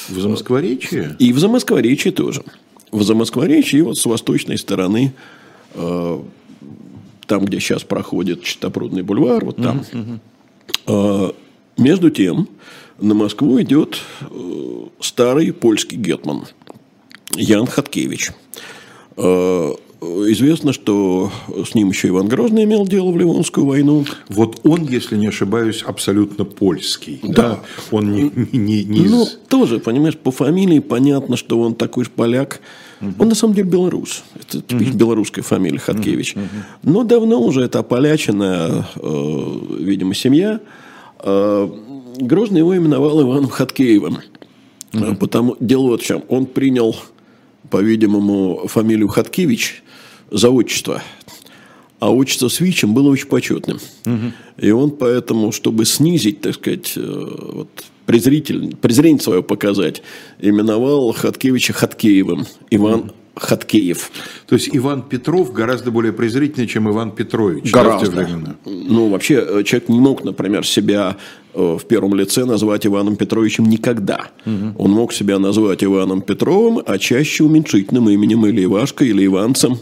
[0.08, 1.16] В Замоскворечье?
[1.18, 2.42] И в Замоскворечье тоже.
[2.90, 5.12] В Замоскворечье вот с восточной стороны,
[5.74, 6.20] э,
[7.26, 9.82] там, где сейчас проходит Чистопрудный бульвар, вот там.
[10.86, 11.30] Э,
[11.76, 12.48] между тем,
[12.98, 16.46] на Москву идет э, старый польский гетман
[17.34, 18.30] Ян Хаткевич.
[19.16, 24.04] Э, Известно, что с ним еще Иван Грозный имел дело в Ливонскую войну.
[24.28, 27.20] Вот он, если не ошибаюсь, абсолютно польский.
[27.22, 27.60] Да.
[27.90, 29.10] Он не, не, не из...
[29.10, 32.60] Ну, тоже, понимаешь, по фамилии понятно, что он такой же поляк.
[33.18, 34.22] Он на самом деле белорус.
[34.38, 36.34] Это типично белорусская фамилия Хаткевич.
[36.82, 40.60] Но давно уже это ополяченная, э, видимо, семья.
[41.20, 41.68] Э,
[42.18, 44.18] Грозный его именовал Иваном Хаткеевым.
[44.92, 46.22] Э, Потому, дело вот в чем.
[46.28, 46.96] Он принял,
[47.70, 49.82] по-видимому, фамилию Хаткевич
[50.30, 51.02] за отчество.
[51.98, 53.78] А отчество с Вичем было очень почетным.
[54.58, 57.00] И он поэтому, чтобы снизить, так сказать, э,
[57.52, 57.68] вот,
[58.04, 60.02] презритель, презрение свое показать,
[60.38, 62.46] именовал Хаткевича Хаткеевым.
[62.70, 64.10] Иван Хаткеев.
[64.46, 67.70] То есть Иван Петров гораздо более презрительный, чем Иван Петрович.
[67.70, 68.24] да, в те Гораздо.
[68.24, 68.56] времена.
[68.64, 71.16] Ну, вообще, э, человек не мог, например, себя
[71.56, 74.28] в первом лице назвать Иваном Петровичем никогда.
[74.44, 79.78] Он мог себя назвать Иваном Петровым, а чаще уменьшительным именем или Ивашкой, или Иванцем.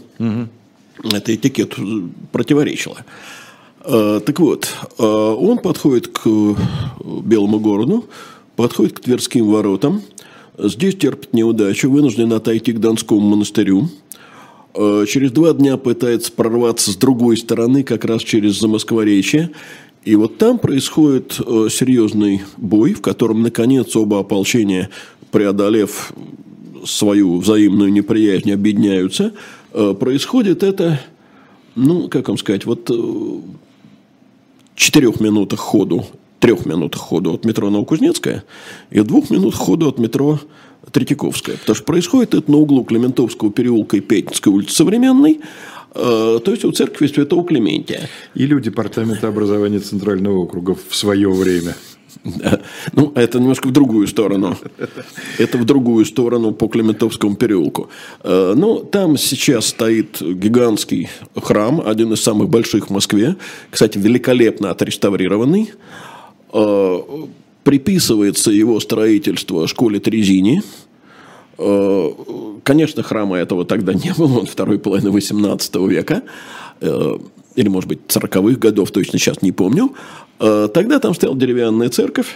[1.03, 2.97] Это этикету э, противоречило.
[3.83, 6.55] Э, Так вот, э, он подходит к э,
[7.23, 8.05] Белому городу,
[8.55, 10.01] подходит к Тверским воротам,
[10.57, 13.89] здесь терпит неудачу, вынужден отойти к Донскому монастырю.
[14.73, 19.51] Э, Через два дня пытается прорваться с другой стороны, как раз через Замоскворечье.
[20.05, 24.91] И вот там происходит э, серьезный бой, в котором, наконец, оба ополчения,
[25.31, 26.13] преодолев
[26.85, 29.33] свою взаимную неприязнь, объединяются.
[29.73, 31.01] Э, Происходит это,
[31.73, 33.39] ну, как вам сказать, вот э,
[34.75, 36.05] четырех минутах ходу,
[36.39, 38.43] трех минутах ходу от метро Новокузнецкая
[38.91, 40.39] и двух минут ходу от метро
[40.91, 41.57] Третьяковская.
[41.57, 45.41] Потому что происходит это на углу Клементовского переулка и Пятницкой улицы Современной,
[45.95, 48.09] то есть у церкви Святого Клементия.
[48.33, 51.75] Или у Департамента образования Центрального округа в свое время.
[52.23, 52.61] Да.
[52.93, 54.57] Ну, это немножко в другую сторону.
[55.37, 57.89] Это в другую сторону по Клементовскому переулку.
[58.23, 63.35] Э, Ну, там сейчас стоит гигантский храм, один из самых больших в Москве.
[63.69, 65.73] Кстати, великолепно отреставрированный.
[66.53, 66.97] Э,
[67.63, 70.61] Приписывается его строительство школе Трезини.
[71.57, 72.09] Э,
[72.63, 76.23] Конечно, храма этого тогда не было, он второй половины XVIII века,
[76.81, 77.17] э,
[77.55, 79.93] или, может быть, 40-х годов, точно сейчас не помню.
[80.39, 82.35] Э, Тогда там стояла деревянная церковь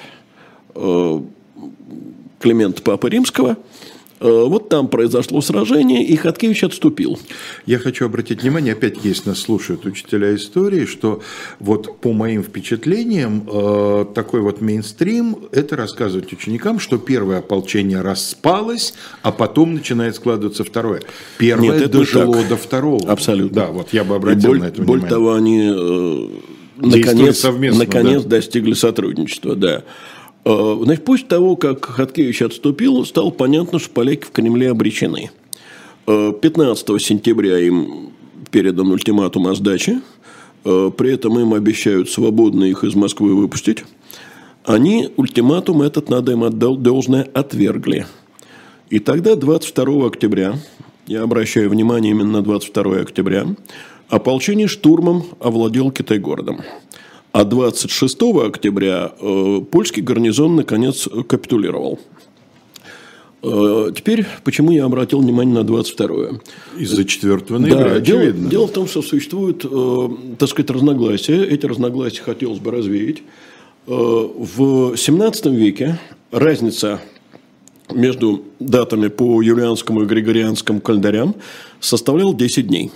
[2.39, 3.57] Климента Папы Римского.
[4.19, 7.19] Э, Вот там произошло сражение, и Хаткевич отступил.
[7.65, 11.21] Я хочу обратить внимание, опять есть нас слушают учителя истории, что
[11.59, 18.93] вот по моим впечатлениям э, такой вот мейнстрим– это рассказывать ученикам, что первое ополчение распалось,
[19.21, 21.01] а потом начинает складываться второе.
[21.37, 22.49] Первое Нет, это дожило так.
[22.49, 23.11] до второго.
[23.11, 23.55] Абсолютно.
[23.55, 25.09] Да, вот я бы И обратил боль, на это более внимание.
[25.09, 28.29] того, они э, наконец, наконец да.
[28.29, 29.55] достигли сотрудничества.
[29.55, 29.83] Да.
[30.45, 35.31] Э, Значит, после того, как Хаткевич отступил, стало понятно, что поляки в Кремле обречены.
[36.07, 38.11] Э, 15 сентября им
[38.51, 40.01] передан ультиматум о сдаче.
[40.65, 43.83] Э, При этом им обещают свободно их из Москвы выпустить.
[44.65, 48.05] Они ультиматум этот, надо им отдать должное, отвергли.
[48.89, 50.55] И тогда 22 октября,
[51.07, 53.47] я обращаю внимание именно на 22 октября,
[54.09, 56.61] ополчение штурмом овладел Китай-городом.
[57.31, 61.99] А 26 октября э, польский гарнизон наконец капитулировал.
[63.43, 66.41] Э, теперь, почему я обратил внимание на 22-е?
[66.79, 68.49] Из-за 4 ноября, да, дело, очевидно.
[68.49, 70.09] дело в том, что существуют, э,
[70.39, 71.43] так сказать, разногласия.
[71.43, 73.21] Эти разногласия хотелось бы развеять.
[73.85, 75.99] В 17 веке
[76.31, 76.99] разница
[77.91, 81.35] между датами по юлианскому и григорианскому календарям
[81.79, 82.91] составляла 10 дней.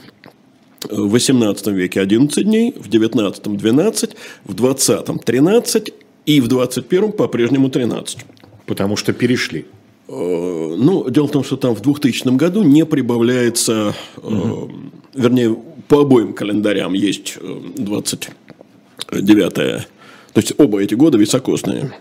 [0.89, 4.11] В 18 веке 11 дней, в 19 12,
[4.45, 5.93] в 20 13
[6.25, 8.19] и в 21 по-прежнему 13.
[8.65, 9.65] Потому что перешли.
[10.07, 14.71] Э, ну, дело в том, что там в 2000 году не прибавляется, угу.
[15.13, 15.55] вернее,
[15.87, 17.37] по обоим календарям есть
[17.77, 19.87] 29
[20.33, 21.93] то есть оба эти года високосные.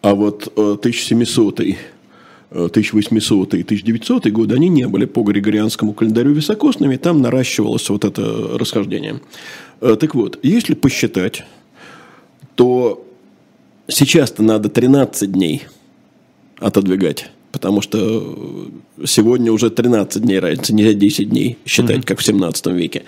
[0.00, 1.60] А вот 1700
[2.54, 8.22] 1800 и 1900 годы, они не были по григорианскому календарю високосными, там наращивалось вот это
[8.58, 9.20] расхождение.
[9.80, 11.44] Э, так вот, если посчитать,
[12.54, 13.06] то
[13.88, 15.62] сейчас-то надо 13 дней
[16.58, 17.30] отодвигать.
[17.52, 18.70] Потому что
[19.04, 22.06] сегодня уже 13 дней разница, не 10 дней считать, mm-hmm.
[22.06, 23.02] как в 17 веке.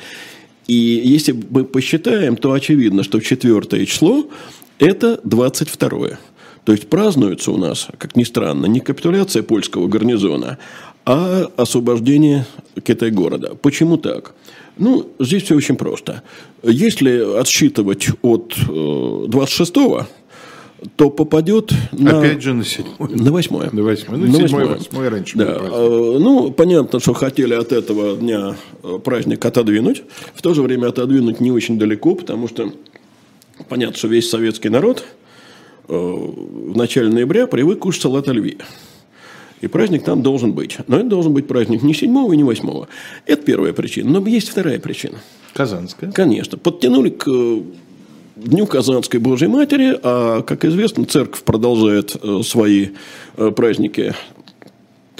[0.66, 4.28] И если мы посчитаем, то очевидно, что четвертое число–
[4.78, 6.18] это 22
[6.64, 10.58] То есть празднуется у нас, как ни странно, не капитуляция польского гарнизона,
[11.04, 12.46] а освобождение
[12.82, 13.54] Китай-города.
[13.60, 14.34] Почему так?
[14.78, 16.22] Ну, здесь все очень просто.
[16.62, 22.18] Если отсчитывать от 26-го, э, то попадет на...
[22.18, 23.10] Опять же на седьмое.
[23.10, 23.68] На восьмое.
[23.70, 24.18] На восьмое.
[24.18, 25.56] Ну, на седьмое, восьмое раньше да.
[25.58, 30.02] А, ну, понятно, что хотели от этого дня э, праздник отодвинуть.
[30.34, 32.72] В то же время отодвинуть не очень далеко, потому что
[33.68, 35.23] понятно, что весь советский народ э,
[35.86, 38.58] в начале ноября привык кушать салат оливье.
[39.60, 40.76] И праздник там должен быть.
[40.88, 42.88] Но это должен быть праздник не седьмого и не восьмого.
[43.24, 44.20] Это первая причина.
[44.20, 45.18] Но есть вторая причина.
[45.54, 46.12] Казанская.
[46.12, 46.58] Конечно.
[46.58, 47.62] Подтянули к э,
[48.36, 52.88] Дню Казанской Божьей Матери, а, как известно, церковь продолжает э, свои
[53.36, 54.12] э, праздники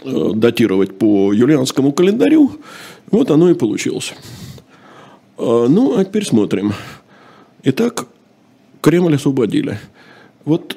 [0.02, 2.50] э, датировать по юлианскому календарю.
[3.10, 4.14] Вот оно и получилось.
[5.38, 6.74] А, ну, а теперь смотрим.
[7.62, 8.06] Итак,
[8.80, 9.78] Кремль освободили.
[10.44, 10.76] Вот,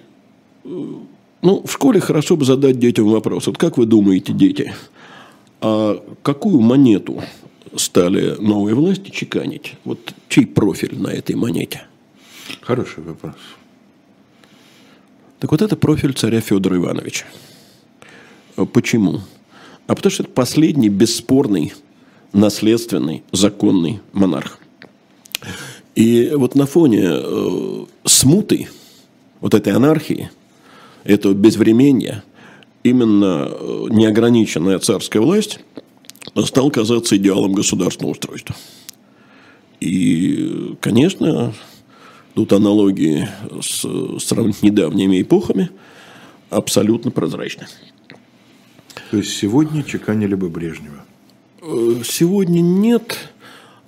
[0.63, 3.47] ну, в школе хорошо бы задать детям вопрос.
[3.47, 4.74] Вот как вы думаете, дети,
[5.61, 7.22] а какую монету
[7.76, 9.76] стали новые власти чеканить?
[9.84, 11.84] Вот чей профиль на этой монете?
[12.61, 13.36] Хороший вопрос.
[15.39, 17.26] Так вот это профиль царя Федора Ивановича.
[18.55, 19.22] А почему?
[19.86, 21.74] А потому что это последний бесспорный,
[22.34, 24.59] наследственный, законный монарх.
[25.95, 28.68] И вот на фоне э, смуты,
[29.42, 30.30] вот этой анархии,
[31.04, 32.24] этого безвременья,
[32.84, 35.60] именно э, неограниченная царская власть
[36.46, 38.56] стал казаться идеалом государственного устройства.
[39.80, 41.54] И, конечно,
[42.38, 43.28] Тут аналогии
[43.64, 43.80] с
[44.20, 45.72] сравнительно недавними эпохами
[46.52, 47.66] абсолютно прозрачны.
[49.10, 51.04] То есть сегодня чеканили бы Брежнева?
[51.64, 53.32] Э, сегодня нет.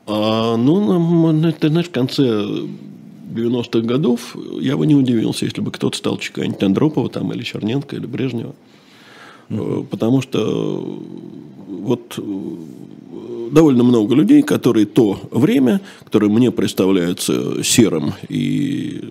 [0.08, 2.44] А, ну, это, знаешь, в конце
[3.30, 7.96] 90-х годов я бы не удивился, если бы кто-то стал чеканить Андропова там, или Черненко,
[7.96, 8.56] или Брежнева.
[9.50, 9.86] Угу.
[9.86, 11.02] Потому что
[11.68, 12.20] вот
[13.52, 19.02] довольно много людей, которые то время, которое мне представляется серым и,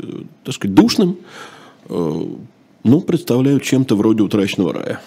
[0.45, 1.17] так сказать, душным,
[1.89, 2.23] э,
[2.85, 5.01] ну, представляют чем-то вроде утраченного рая.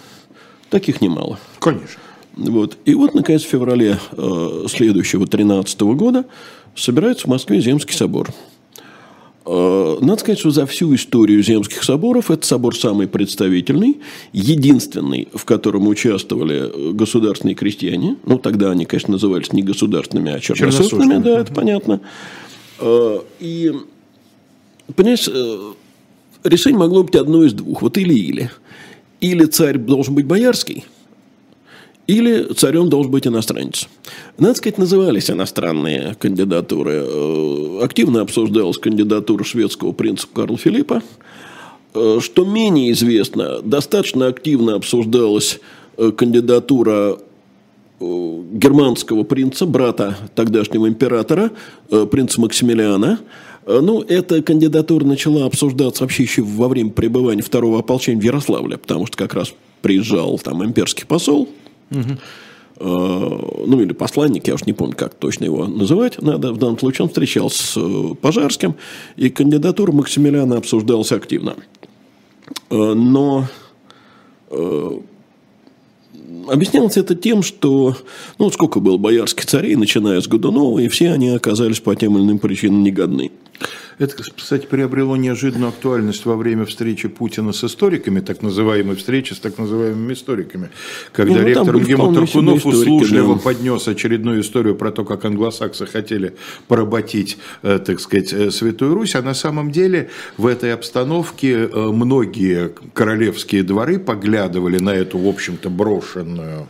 [0.70, 1.40] Таких немало.
[1.60, 2.00] Конечно.
[2.36, 2.78] Вот.
[2.86, 6.26] И вот, наконец, в феврале э, следующего 13 года
[6.76, 8.61] собирается в Москве Земский собор– Э,
[9.46, 14.00] надо сказать, что за всю историю земских соборов этот собор самый представительный,
[14.34, 18.18] единственный, в котором участвовали государственные крестьяне.
[18.26, 22.02] Ну, тогда они, конечно, назывались не государственными, а черносотными, да, это понятно.
[22.80, 23.74] Э, и,
[24.96, 25.74] понимаешь, э,
[26.44, 28.52] решение могло быть одно из двух, вот или-или.
[29.22, 30.86] Или царь должен быть боярский–
[32.08, 33.88] или царем должен быть иностранец.
[34.38, 37.06] Надо сказать, назывались иностранные кандидатуры.
[37.06, 41.04] Э, активно обсуждалась кандидатура шведского принца Карла Филиппа.
[41.94, 45.60] Э, что менее известно, достаточно активно обсуждалась
[45.98, 47.18] э, кандидатура
[48.00, 51.52] германского принца, брата тогдашнего императора,
[52.10, 53.20] принца Максимилиана.
[53.68, 59.06] Ну, эта кандидатура начала обсуждаться вообще еще во время пребывания второго ополчения в Ярославле, потому
[59.06, 61.48] что как раз приезжал там имперский посол
[61.92, 62.18] Угу.
[62.84, 66.52] Ну, или посланник, я уж не помню, как точно его называть надо.
[66.52, 68.76] В данном случае он встречался с э, Пожарским,
[69.18, 71.58] и кандидатура Максимилиана обсуждалась активно.
[72.72, 73.48] Э, но
[76.48, 77.96] объяснялось это тем, что,
[78.40, 82.24] ну, сколько было боярских царей, начиная с Годунова, и все они оказались по тем или
[82.24, 83.32] иным причинам негодны.
[84.00, 89.40] Это, кстати, приобрело неожиданную актуальность во время встречи Путина с историками, так называемой встречи с
[89.40, 90.70] так называемыми историками,
[91.12, 93.42] когда ну, ректор МГИМО Туркунов услужливо да.
[93.42, 96.36] поднес очередную историю про то, как англосаксы хотели
[96.68, 101.92] поработить, э, так сказать, э, Святую Русь, а на самом деле в этой обстановке э,
[101.92, 106.68] многие королевские дворы поглядывали на эту, в общем-то, брошенную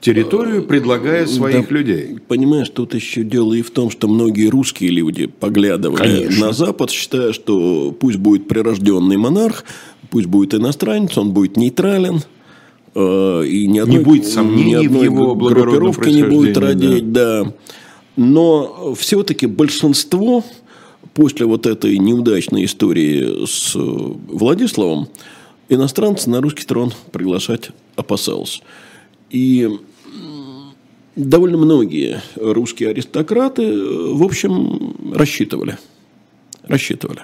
[0.00, 2.18] территорию, предлагая своих да, людей.
[2.26, 6.46] Понимаешь, тут еще дело и в том, что многие русские люди поглядывали Конечно.
[6.46, 9.64] на Запад, считая, что пусть будет прирожденный монарх,
[10.10, 12.20] пусть будет иностранец, он будет нейтрален,
[12.94, 17.44] э, и ни одной, не будет сомнений ни в его группировки не будет родить, да.
[17.44, 17.52] да.
[18.16, 20.44] Но все-таки большинство
[21.14, 25.08] после вот этой неудачной истории с Владиславом
[25.68, 28.62] иностранца на русский трон приглашать опасался.
[29.30, 29.68] И
[31.16, 33.72] довольно многие русские аристократы,
[34.12, 35.78] в общем, рассчитывали.
[36.72, 37.20] Рассчитывали.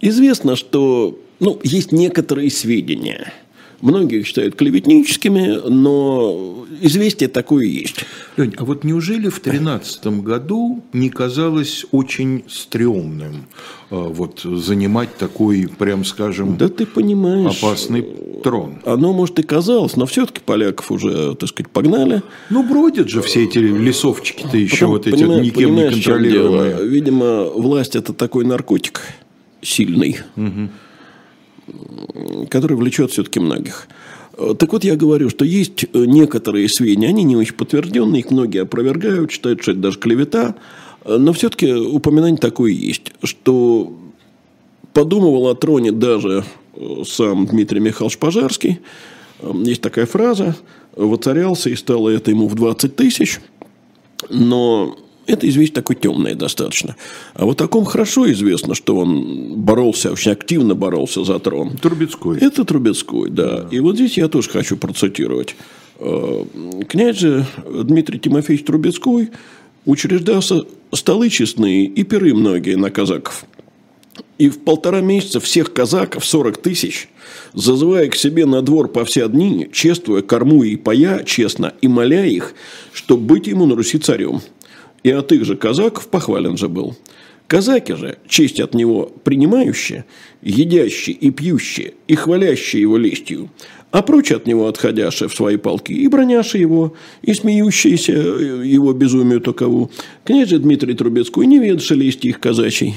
[0.00, 3.32] Известно, что ну, есть некоторые сведения–
[3.80, 8.04] Многие их считают клеветническими, но известие такое есть.
[8.36, 13.46] Лень, а вот неужели в 2013 году не казалось очень стрёмным
[13.90, 18.04] а, вот, занимать такой, прям скажем, да ты понимаешь, опасный
[18.42, 18.80] трон?
[18.84, 22.22] Оно, может, и казалось, но все-таки поляков уже, так сказать, погнали.
[22.50, 26.88] Ну, бродят же все эти лесовчики-то еще, вот эти никем не контролируемые.
[26.88, 29.02] Видимо, власть– это такой наркотик
[29.62, 30.18] сильный.
[30.36, 30.68] Угу
[32.50, 33.88] который влечет все-таки многих.
[34.58, 39.32] Так вот, я говорю, что есть некоторые сведения, они не очень подтвержденные, их многие опровергают,
[39.32, 40.54] считают, что это даже клевета,
[41.04, 43.92] но все-таки упоминание такое есть, что
[44.92, 46.44] подумывал о троне даже
[47.04, 48.80] сам Дмитрий Михайлович Пожарский.
[49.42, 50.56] Есть такая фраза,
[50.94, 53.40] воцарялся и стало это ему в 20 тысяч,
[54.30, 54.96] но
[55.28, 56.96] это известие такое темное достаточно.
[57.34, 61.76] А вот о ком хорошо известно, что он боролся, очень активно боролся за трон.
[61.76, 62.38] Трубецкой.
[62.40, 63.62] Это Трубецкой, да.
[63.62, 63.68] да.
[63.70, 65.54] И вот здесь я тоже хочу процитировать.
[65.98, 66.44] Э,
[66.88, 67.46] князь же
[67.84, 69.30] Дмитрий Тимофеевич Трубецкой
[69.84, 73.44] учреждался столы честные и пиры многие на казаков.
[74.38, 77.08] И в полтора месяца всех казаков, 40 тысяч,
[77.52, 82.24] зазывая к себе на двор по все дни, чествуя корму и пая честно, и моля
[82.24, 82.54] их,
[82.92, 84.40] чтобы быть ему на Руси царем–
[85.02, 86.96] и от их же казаков похвален же был.
[87.46, 90.04] Казаки же, честь от него принимающие,
[90.42, 93.48] едящие и пьющие, и хвалящие его лестью,
[93.90, 99.40] а прочь от него отходяшие в свои полки, и броняши его, и смеющиеся его безумию
[99.40, 99.90] такову.
[100.24, 102.96] Князь Дмитрий Трубецкой не ведши лести их казачий.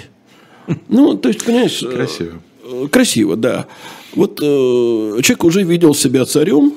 [0.90, 1.80] Ну, то есть, понимаешь...
[1.80, 2.42] Красиво.
[2.64, 3.68] Э, красиво, да.
[4.16, 6.74] Вот э, человек уже видел себя царем,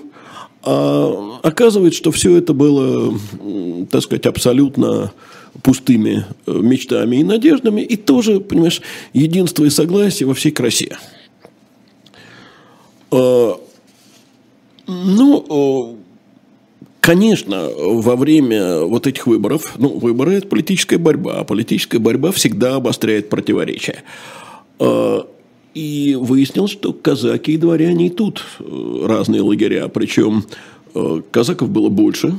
[0.67, 3.19] а оказывается, что все это было,
[3.91, 5.13] так сказать, абсолютно
[5.63, 8.81] пустыми э, мечтами и надеждами, и тоже, понимаешь,
[9.13, 10.97] единство и согласие во всей красе.
[13.11, 13.61] А,
[14.87, 15.99] ну,
[17.01, 22.77] конечно, во время вот этих выборов, ну, выборы– это политическая борьба, а политическая борьба всегда
[22.77, 24.03] обостряет противоречия.
[25.75, 29.89] И выяснилось, что казаки и дворяне и тут э, разные лагеря.
[29.89, 30.45] Причем
[30.95, 32.39] э, казаков было больше,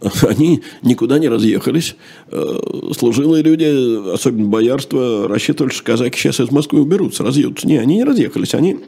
[0.22, 1.96] они никуда не разъехались.
[2.30, 2.58] Э,
[2.96, 7.66] служилые люди, особенно боярство, рассчитывали, что казаки сейчас из Москвы уберутся, разъедутся.
[7.66, 8.54] Не, они не разъехались.
[8.54, 8.78] Они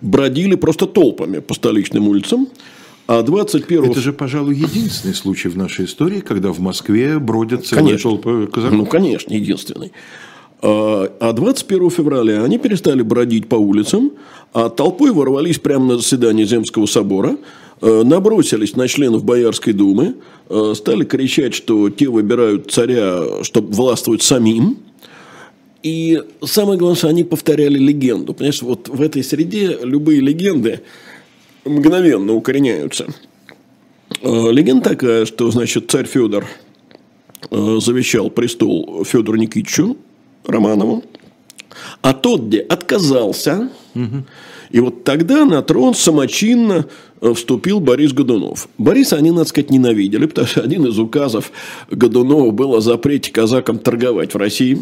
[0.00, 2.48] бродили просто толпами по столичным улицам.
[3.06, 7.86] А 21 Это же, пожалуй, единственный случай в нашей истории, когда в Москве бродят целые
[7.86, 8.10] конечно.
[8.10, 8.78] толпы казаков.
[8.78, 9.92] Ну, конечно, единственный.
[10.66, 14.12] А 21 а февраля они перестали бродить по улицам,
[14.54, 17.36] а толпой ворвались прямо на заседание Земского собора,
[17.82, 20.14] э, набросились на членов Боярской думы,
[20.48, 24.78] э, стали кричать, что те выбирают царя, чтобы властвовать самим.
[25.82, 28.32] И самое главное, они повторяли легенду.
[28.32, 30.80] Понимаешь, вот в этой среде любые легенды
[31.66, 33.08] мгновенно укореняются.
[34.22, 36.46] Э, легенда такая, что, значит, царь Федор
[37.50, 39.98] завещал престол Федору Никитичу,
[40.46, 41.04] Романову,
[42.02, 44.24] а тот, где отказался, угу.
[44.70, 46.86] и вот тогда на трон самочинно
[47.20, 48.68] э, вступил Борис Годунов.
[48.78, 51.50] Бориса они, надо сказать, ненавидели, потому что один из указов
[51.90, 54.78] Годунова был о запрете казакам торговать в России.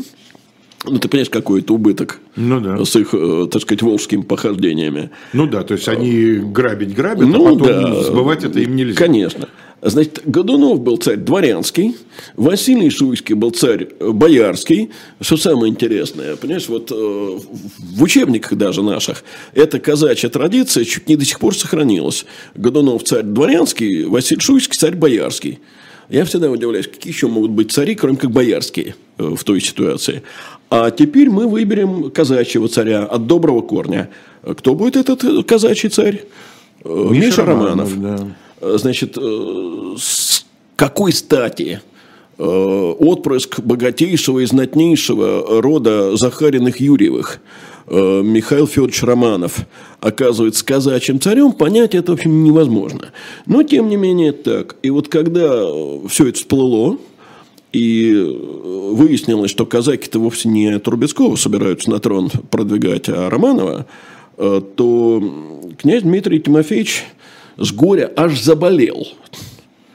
[0.85, 2.85] Ну, ты понимаешь, какой это убыток ну, да.
[2.85, 5.11] с их, э, так сказать, волжскими похождениями.
[5.33, 8.97] Ну да, то есть они грабить грабят, ну, а потом да, сбывать это им нельзя.
[8.97, 9.49] Конечно.
[9.85, 11.97] Значит, Годунов был царь дворянский,
[12.37, 14.91] Василий Шуйский был царь боярский.
[15.21, 19.25] Что самое интересное, понимаешь, вот э, в учебниках даже наших
[19.55, 22.27] эта казачья традиция чуть не до сих пор сохранилась.
[22.55, 25.59] Годунов царь дворянский, Василий Шуйский царь боярский.
[26.09, 30.23] Я всегда удивляюсь, какие еще могут быть цари, кроме как боярские э, в той ситуации.
[30.71, 34.11] А теперь мы выберем казачьего царя от доброго корня.
[34.43, 36.23] Кто будет этот казачий царь?
[36.85, 37.93] Миша, Миша Романов.
[37.97, 38.37] Романов да.
[38.63, 40.45] Значит, с
[40.77, 41.81] какой стати
[42.39, 47.41] отпрыск богатейшего и знатнейшего рода Захариных Юрьевых–
[47.87, 49.67] Э, Михаил Федорович Романов
[50.01, 53.13] оказывается казачьим царем, понять это, в общем, невозможно.
[53.47, 54.77] Но, тем не менее, так.
[54.83, 55.65] И вот когда
[56.09, 56.99] все это всплыло,
[57.73, 63.87] и выяснилось, что казаки-то вовсе не Трубецкого собираются на трон продвигать, а Романова,
[64.37, 65.23] э, то
[65.79, 67.05] князь Дмитрий Тимофеевич
[67.57, 69.09] с горя аж заболел.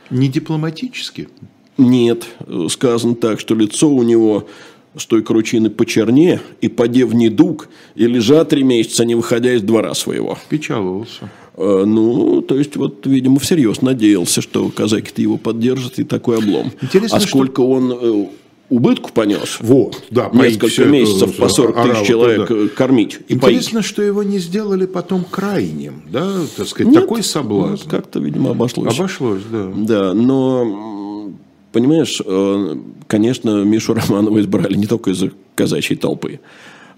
[0.10, 1.30] Не дипломатически?
[1.78, 2.26] Нет,
[2.70, 4.48] сказано так, что лицо у него
[4.96, 9.94] с той кручины почерне, и подев недуг, и лежа три месяца, не выходя из двора
[9.94, 10.38] своего.
[10.50, 11.30] Печаловался.
[11.56, 16.72] Э, ну, то есть, вот, видимо, всерьез надеялся, что казаки-то его поддержат, и такой облом.
[16.82, 17.70] Интересно, а сколько что...
[17.70, 18.28] он э,
[18.70, 19.58] убытку понес.
[19.62, 22.68] Вот, да, несколько месяцев по 40 тысяч человек да.
[22.76, 23.20] кормить.
[23.28, 23.86] И Интересно, поить.
[23.86, 27.84] что его не сделали потом крайним, да, так сказать, Нет, такой соблазн.
[27.86, 28.98] Ну, как-то, видимо, обошлось.
[28.98, 29.72] Обошлось, да.
[29.76, 31.32] Да, но
[31.72, 32.76] понимаешь, э,
[33.08, 36.40] конечно, Мишу Романова избрали не только из-за казачьей толпы.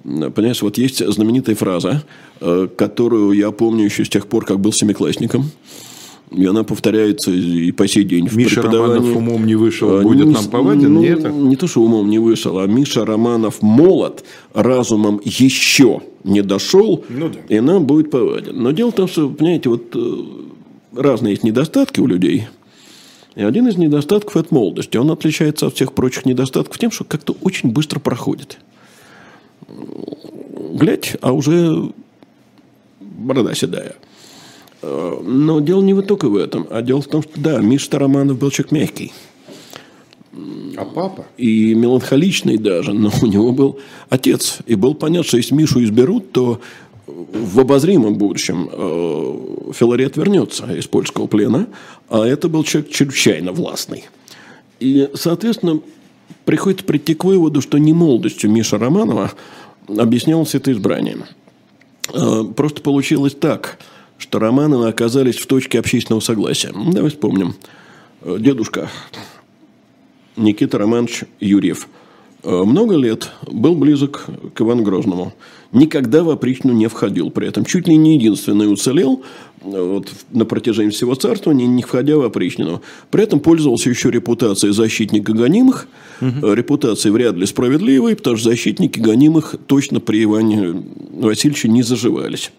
[0.03, 2.03] Понимаешь, вот есть знаменитая фраза,
[2.39, 5.51] э, которую я помню еще с тех пор, как был семиклассником.
[6.31, 8.29] И она повторяется и по сей день.
[8.31, 11.29] Миша Романов умом не вышел, э, будет не, нам поваден, ну, не это?
[11.29, 14.23] Не то, что умом не вышел, а Миша Романов молод,
[14.53, 17.39] разумом еще не дошел, ну, да.
[17.49, 18.61] и нам будет поваден.
[18.61, 19.95] Но дело в том, что, понимаете, вот
[20.95, 22.47] разные есть недостатки у людей–
[23.39, 24.93] и один из недостатков– это молодость.
[24.97, 28.57] Он отличается от всех прочих недостатков тем, что как-то очень быстро проходит.
[29.67, 31.93] Глядь, а уже
[32.99, 33.95] борода седая.
[34.81, 38.49] Но дело не только в этом, а дело в том, что да, Миша Тараманов был
[38.49, 39.13] человек мягкий.
[40.77, 41.25] А папа?
[41.37, 44.59] И меланхоличный даже, но у него был отец.
[44.65, 46.61] И был понятно, что если Мишу изберут, то
[47.07, 51.67] в обозримом будущем э, Филарет вернется из польского плена,
[52.09, 54.05] а это был человек чрезвычайно властный.
[54.79, 55.81] И, соответственно,
[56.45, 59.31] приходится прийти к выводу, что не молодостью Миша Романова
[59.87, 61.17] объяснялось это избрание.
[62.13, 63.79] Э, просто получилось так,
[64.19, 66.71] что Романовы оказались в точке общественного согласия.
[66.93, 67.55] Давай вспомним.
[68.21, 68.89] Э, дедушка
[70.35, 71.87] Никита Романович Юрьев–
[72.43, 75.33] Э, много лет был близок к Ивану Грозному.
[75.71, 77.31] Никогда в опричную не входил.
[77.31, 79.23] При этом чуть ли не единственный уцелел
[79.61, 82.81] э, вот, на протяжении всего царствования, не входя в опричнину.
[83.11, 85.87] При этом пользовался еще репутацией защитника гонимых.
[86.21, 86.53] Угу.
[86.53, 92.51] Репутацией вряд ли справедливой, потому что защитники гонимых точно при Иване Васильевиче не заживались.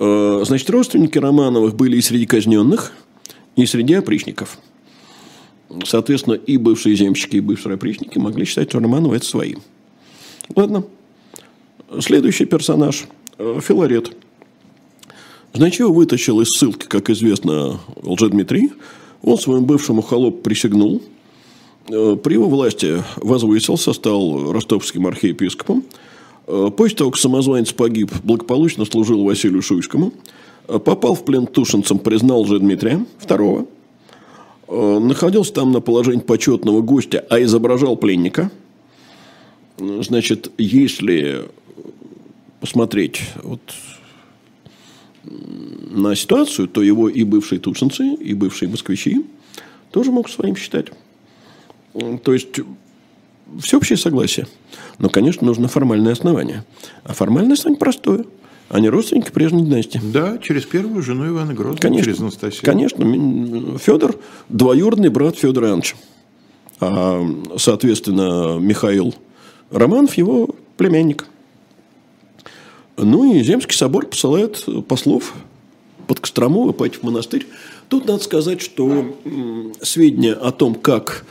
[0.00, 2.92] Значит, родственники Романовых были и среди казненных,
[3.56, 4.58] и среди опричников–
[5.84, 9.54] Соответственно, и бывшие земщики, и бывшие опричники могли считать, что Романова это свои.
[10.56, 10.84] Ладно.
[12.00, 13.06] Следующий персонаж–
[13.38, 14.16] Филарет.
[15.52, 18.72] Значит, его вытащил из ссылки, как известно, Лжедмитрий.
[19.22, 21.02] Он своему бывшему холопу присягнул.
[21.88, 25.84] Э, при его власти возвысился, стал ростовским архиепископом.
[26.50, 30.12] Э, после того, как самозванец погиб, благополучно служил Василию Шуйскому.
[30.68, 33.66] Э, попал в плен тушинцам, признал Лжедмитрия II–
[34.70, 38.52] Э, находился там на положении почетного гостя, а изображал пленника.
[39.78, 41.46] Значит, если
[42.60, 43.60] посмотреть вот
[45.24, 49.24] на ситуацию, то его и бывшие тушинцы, и бывшие москвичи
[49.90, 50.88] тоже могут своим считать.
[52.22, 52.60] То есть,
[53.60, 54.46] всеобщее согласие.
[54.98, 56.64] Но, конечно, нужно формальное основание.
[57.04, 58.24] А формальное основание простое–
[58.68, 60.00] они родственники прежней династии.
[60.00, 62.62] Да, через первую жену Ивана Грозного, конечно, через Анастасию.
[62.64, 63.78] Конечно.
[63.78, 64.16] Федор–
[64.48, 65.96] двоюродный брат Федора Ивановича.
[66.78, 67.20] А,
[67.56, 69.14] соответственно, Михаил
[69.72, 71.26] Романов– его племянник.
[72.96, 75.34] Ну и Земский собор посылает послов
[76.06, 76.66] под Кострому,
[77.00, 77.46] в монастырь.
[77.88, 79.16] Тут надо сказать, что
[79.82, 81.24] сведения о том, как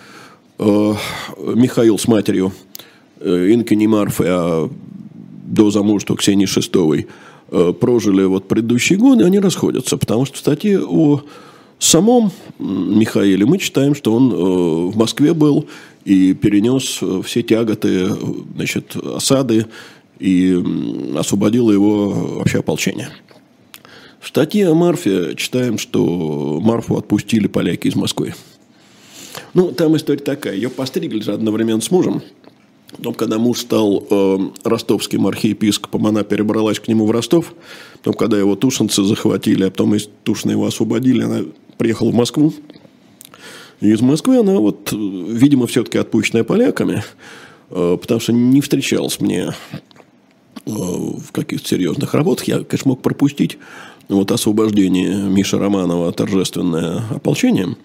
[0.59, 2.51] Михаил с матерью
[3.19, 4.69] э, Инки Марфы, а
[5.45, 7.07] до замужества Ксении Шестовой–
[7.51, 9.97] Э, прожили вот предыдущие годы, они расходятся.
[9.97, 11.21] Потому что в статье о
[11.79, 15.67] самом Михаиле мы читаем, что он э, в Москве был
[16.05, 18.09] и перенес э, все тяготы,
[18.55, 19.65] значит, осады
[20.19, 20.63] и
[21.17, 23.09] освободило его вообще ополчение.
[24.19, 28.35] В статье о Марфе читаем, что Марфу отпустили поляки из Москвы.
[29.53, 30.55] Ну, там история такая.
[30.55, 32.21] Ее постригли же одновременно с мужем.
[32.97, 37.53] Потом, когда муж стал э, ростовским архиепископом, она перебралась к нему в Ростов.
[37.97, 41.41] Потом, когда его тушинцы захватили, а потом из Тушина его освободили, она
[41.77, 42.53] приехала в Москву.
[43.81, 47.03] И из Москвы она вот, видимо, все-таки отпущенная поляками,
[47.69, 49.53] э, потому что не встречалась мне
[50.65, 52.47] э, в каких-то серьезных работах.
[52.47, 53.57] Я, конечно, мог пропустить
[54.09, 57.75] вот освобождение Миши Романова торжественное ополчение.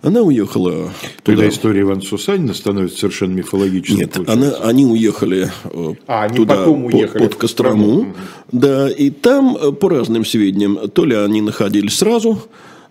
[0.00, 0.92] Она уехала туда.
[1.24, 3.96] Тогда история Ивана Сусанина становится совершенно мифологической.
[3.96, 8.14] Нет, она, они уехали э, а, они туда, потом уехали под, под Кострому.
[8.52, 12.38] Да, и там, э, по разным сведениям, то ли они находились сразу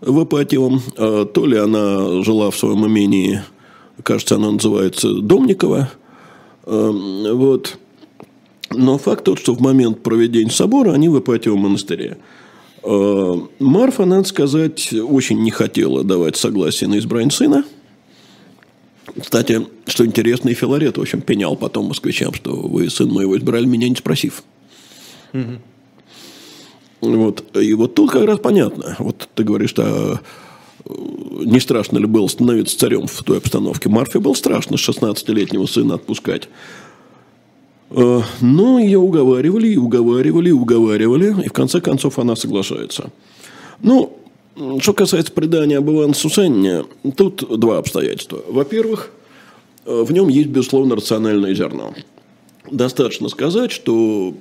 [0.02, 3.42] в Ипатьевом, а то ли она жила в своем имении,
[4.04, 5.90] кажется, она называется Домникова.
[6.66, 7.78] Эм, вот.
[8.70, 12.18] Но факт тот, что в момент проведения собора они в Ипатьевом монастыре.
[12.90, 17.66] Э, Марфа, надо сказать, очень не хотела давать согласие на избрание сына.
[19.20, 23.66] Кстати, что интересно, и Филарет, в общем, пенял потом москвичам, что вы сын моего избрали,
[23.66, 24.44] меня не спросив.
[25.34, 25.60] Угу.
[27.02, 27.58] Вот.
[27.58, 28.96] И вот тут как раз понятно.
[29.00, 30.22] Вот ты говоришь, что
[30.86, 30.92] э,
[31.44, 33.90] не страшно ли было становиться царем в той обстановке.
[33.90, 36.48] Марфе было страшно 16-летнего сына отпускать.
[37.90, 43.12] Э, но ее уговаривали, и уговаривали, и уговаривали, и в конце концов она соглашается.
[43.82, 44.18] Ну,
[44.80, 46.84] что касается предания об Иване Сусанне,
[47.16, 48.44] тут два обстоятельства.
[48.48, 49.12] Во-первых,
[49.86, 51.94] э, в нем есть, безусловно, рациональное зерно.
[52.70, 54.34] Достаточно сказать, что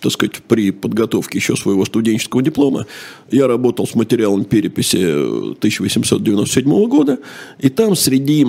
[0.00, 2.86] так сказать, при подготовке еще своего студенческого диплома
[3.32, 7.18] я работал с материалом переписи 1897 года,
[7.58, 8.46] и там среди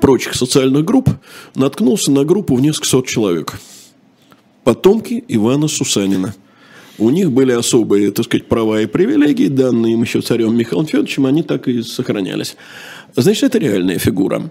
[0.00, 1.10] прочих социальных групп
[1.54, 3.58] наткнулся на группу в несколько сот человек.
[4.64, 6.34] Потомки Ивана Сусанина.
[6.98, 11.24] У них были особые, так сказать, права и привилегии, данные им еще царем Михаилом Федоровичем,
[11.24, 12.56] они так и сохранялись.
[13.16, 14.50] Значит, это реальная фигура.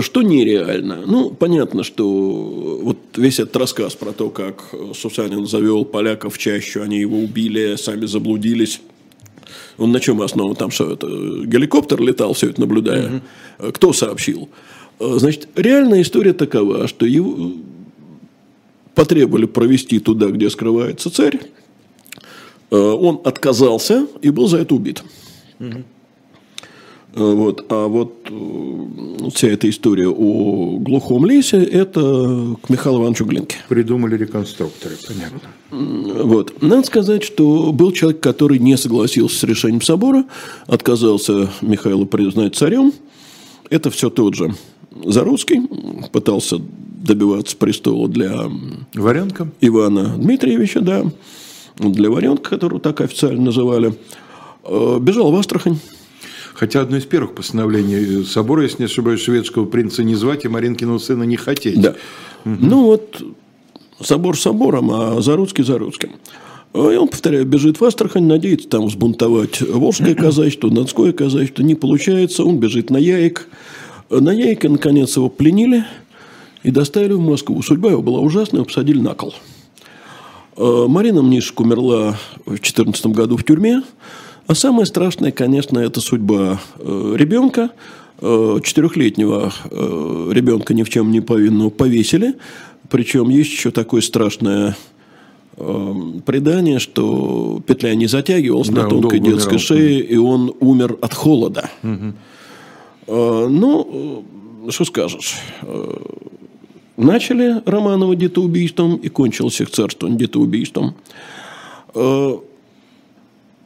[0.00, 1.02] Что нереально?
[1.06, 6.82] Ну, понятно, что вот весь этот рассказ про то, как Сусанин завел поляков в чащу,
[6.82, 8.80] они его убили, сами заблудились,
[9.78, 10.56] он на чем основан?
[10.56, 11.06] Там что это?
[11.06, 13.22] Геликоптер летал, все это наблюдая.
[13.58, 13.72] Угу.
[13.72, 14.48] Кто сообщил?
[15.00, 17.52] Э, значит, реальная история такова, что его
[18.94, 21.40] потребовали провести туда, где скрывается царь.
[22.70, 25.02] Э, он отказался и был за это убит.
[25.60, 25.84] Угу.
[27.18, 27.64] Вот.
[27.68, 33.56] А вот э, вся эта история о глухом лесе– это к Михаилу Ивановичу Глинке.
[33.68, 35.40] Придумали реконструкторы, понятно.
[36.24, 36.62] Вот.
[36.62, 40.26] Надо сказать, что был человек, который не согласился с решением собора,
[40.66, 42.92] отказался Михаила признать царем.
[43.68, 44.54] Это все тот же
[45.04, 45.60] Заруцкий,
[46.12, 48.48] пытался добиваться престола для
[48.94, 49.48] Варенка.
[49.60, 51.04] Ивана Дмитриевича, да,
[51.78, 53.94] для Варенка, которого так официально называли.
[54.64, 55.78] Э, бежал в Астрахань
[56.58, 60.98] Хотя одно из первых постановлений собора, если не ошибаюсь, шведского принца не звать и Маринкиного
[60.98, 61.80] сына не хотеть.
[61.80, 61.90] Да.
[62.44, 62.56] Угу.
[62.60, 63.22] Ну вот,
[64.00, 66.16] собор собором, а Заруцкий Заруцким.
[66.74, 71.62] И он, повторяю, бежит в Астрахань, надеется там взбунтовать Волжское казачество, Донское казачество.
[71.62, 73.48] Не получается, он бежит на Яик.
[74.10, 75.84] На Яике, наконец, его пленили
[76.64, 77.62] и доставили в Москву.
[77.62, 79.32] Судьба его была ужасная, его посадили на кол.
[80.56, 83.82] Марина Мнишек умерла в 2014 году в тюрьме.
[84.48, 87.70] А самое страшное, конечно, это судьба э, ребенка.
[88.22, 92.34] Э, четырехлетнего э, ребенка ни в чем не повинного повесили.
[92.88, 94.76] Причем есть еще такое страшное
[96.24, 99.58] предание, что петля не затягивалась да, на тонкой детской умирал.
[99.58, 101.68] шее, и он умер от холода.
[101.82, 103.48] Угу.
[103.48, 104.24] Ну,
[104.70, 105.34] что скажешь.
[106.96, 110.94] Начали Романова детоубийством и кончилось их царством детоубийством.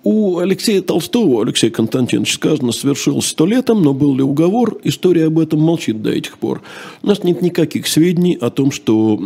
[0.04, 5.38] У Алексея Толстого, Алексея Константиновича, сказано, совершилось сто летом, но был ли уговор, история об
[5.38, 6.62] этом молчит до этих пор.
[7.02, 9.20] У нас нет никаких сведений о том, что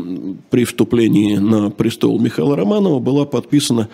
[0.51, 3.89] при вступлении на престол Михаила Романова была подписана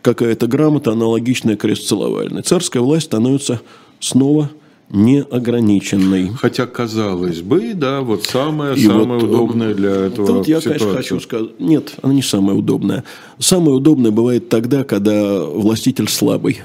[0.00, 2.42] какая-то грамота, аналогичная крестцеловальной.
[2.42, 3.60] Царская власть становится
[4.00, 4.50] снова
[4.92, 6.28] неограниченной.
[6.28, 10.92] Хотя, казалось бы, да, вот самое, и самое вот, удобное для этого Тут я, конечно,
[10.92, 13.02] хочу сказать, нет, она не самая удобная.
[13.38, 16.60] Самое удобное бывает тогда, когда властитель слабый.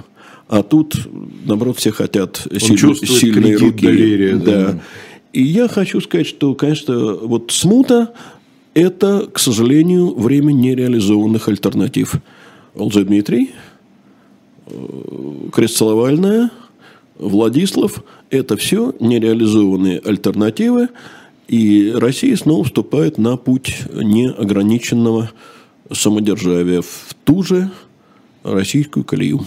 [0.49, 0.95] А тут,
[1.45, 3.85] наоборот, все хотят силь, сильные руки.
[3.85, 4.71] Доверия, да.
[4.71, 4.81] да.
[5.31, 8.13] И я хочу сказать, что, конечно, вот смута–
[8.73, 12.15] это, к сожалению, время нереализованных альтернатив.
[12.75, 13.51] Лжедмитрий,
[14.67, 14.71] э,
[15.53, 16.51] Крестцеловальная–
[17.19, 20.89] Владислав– это все нереализованные альтернативы,
[21.47, 25.31] и Россия снова вступает на путь неограниченного
[25.91, 27.71] самодержавия в ту же
[28.43, 29.45] российскую колею.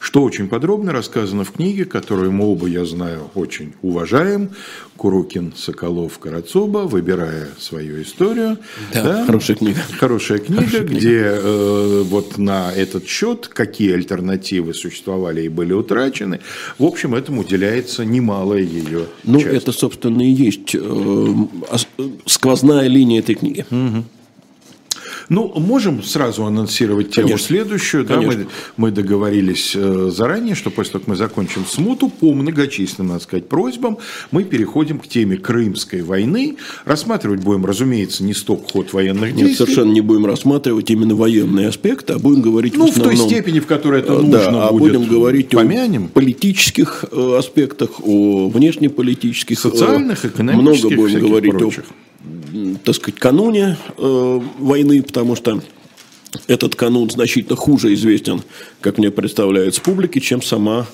[0.00, 4.50] Что очень подробно рассказано в книге, которую мы оба, я знаю, очень уважаем.
[4.96, 8.58] Курукин, Соколов, Карацуба, выбирая свою историю.
[8.92, 9.26] Да, да?
[9.26, 9.78] хорошая книга.
[9.98, 10.98] Хорошая книга, хорошая книга.
[10.98, 16.40] где э, вот на этот счет, какие альтернативы существовали и были утрачены,
[16.78, 19.54] в общем, этому уделяется немалая ее Ну, часть.
[19.54, 21.34] это, собственно, и есть э,
[22.26, 23.64] сквозная линия этой книги.
[23.70, 24.04] Угу.
[25.28, 27.46] Ну, можем сразу анонсировать тему Конечно.
[27.46, 28.04] следующую.
[28.04, 33.08] Да, мы, мы договорились э, заранее, что после того, как мы закончим смуту, по многочисленным,
[33.08, 33.98] надо сказать, просьбам,
[34.30, 36.56] мы переходим к теме Крымской войны.
[36.84, 39.48] Рассматривать будем, разумеется, не стоп ход военных действий.
[39.48, 43.16] Нет, совершенно не будем рассматривать именно военные аспекты, а будем говорить ну, в основном...
[43.16, 44.54] в той степени, в которой это нужно да, будет.
[44.54, 46.06] а будем говорить помянем.
[46.06, 51.84] о политических э, аспектах, о внешнеполитических, социальных, экономических, много будем говорить прочих.
[51.84, 52.08] о
[52.84, 55.60] так сказать, кануне э, войны, потому что
[56.46, 58.42] этот канун значительно хуже известен,
[58.80, 60.86] как мне представляется публике, чем сама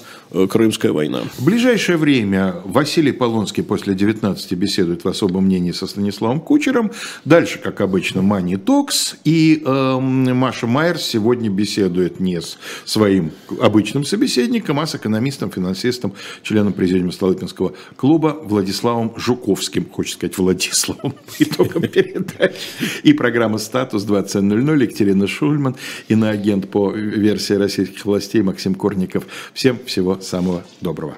[0.49, 1.23] Крымская война.
[1.39, 6.91] В ближайшее время Василий Полонский после 19 беседует в особом мнении со Станиславом Кучером.
[7.25, 9.17] Дальше, как обычно, Мани Токс.
[9.25, 13.31] И э, Маша Майер сегодня беседует не с своим
[13.61, 19.89] обычным собеседником, а с экономистом, финансистом, членом президиума Столыпинского клуба Владиславом Жуковским.
[19.89, 22.57] Хочется сказать Владиславом по итогам передачи.
[23.05, 24.83] И программа «Статус» 20.00.
[24.83, 25.77] Екатерина Шульман,
[26.09, 29.25] иноагент по версии российских властей Максим Корников.
[29.53, 31.17] Всем всего самого доброго.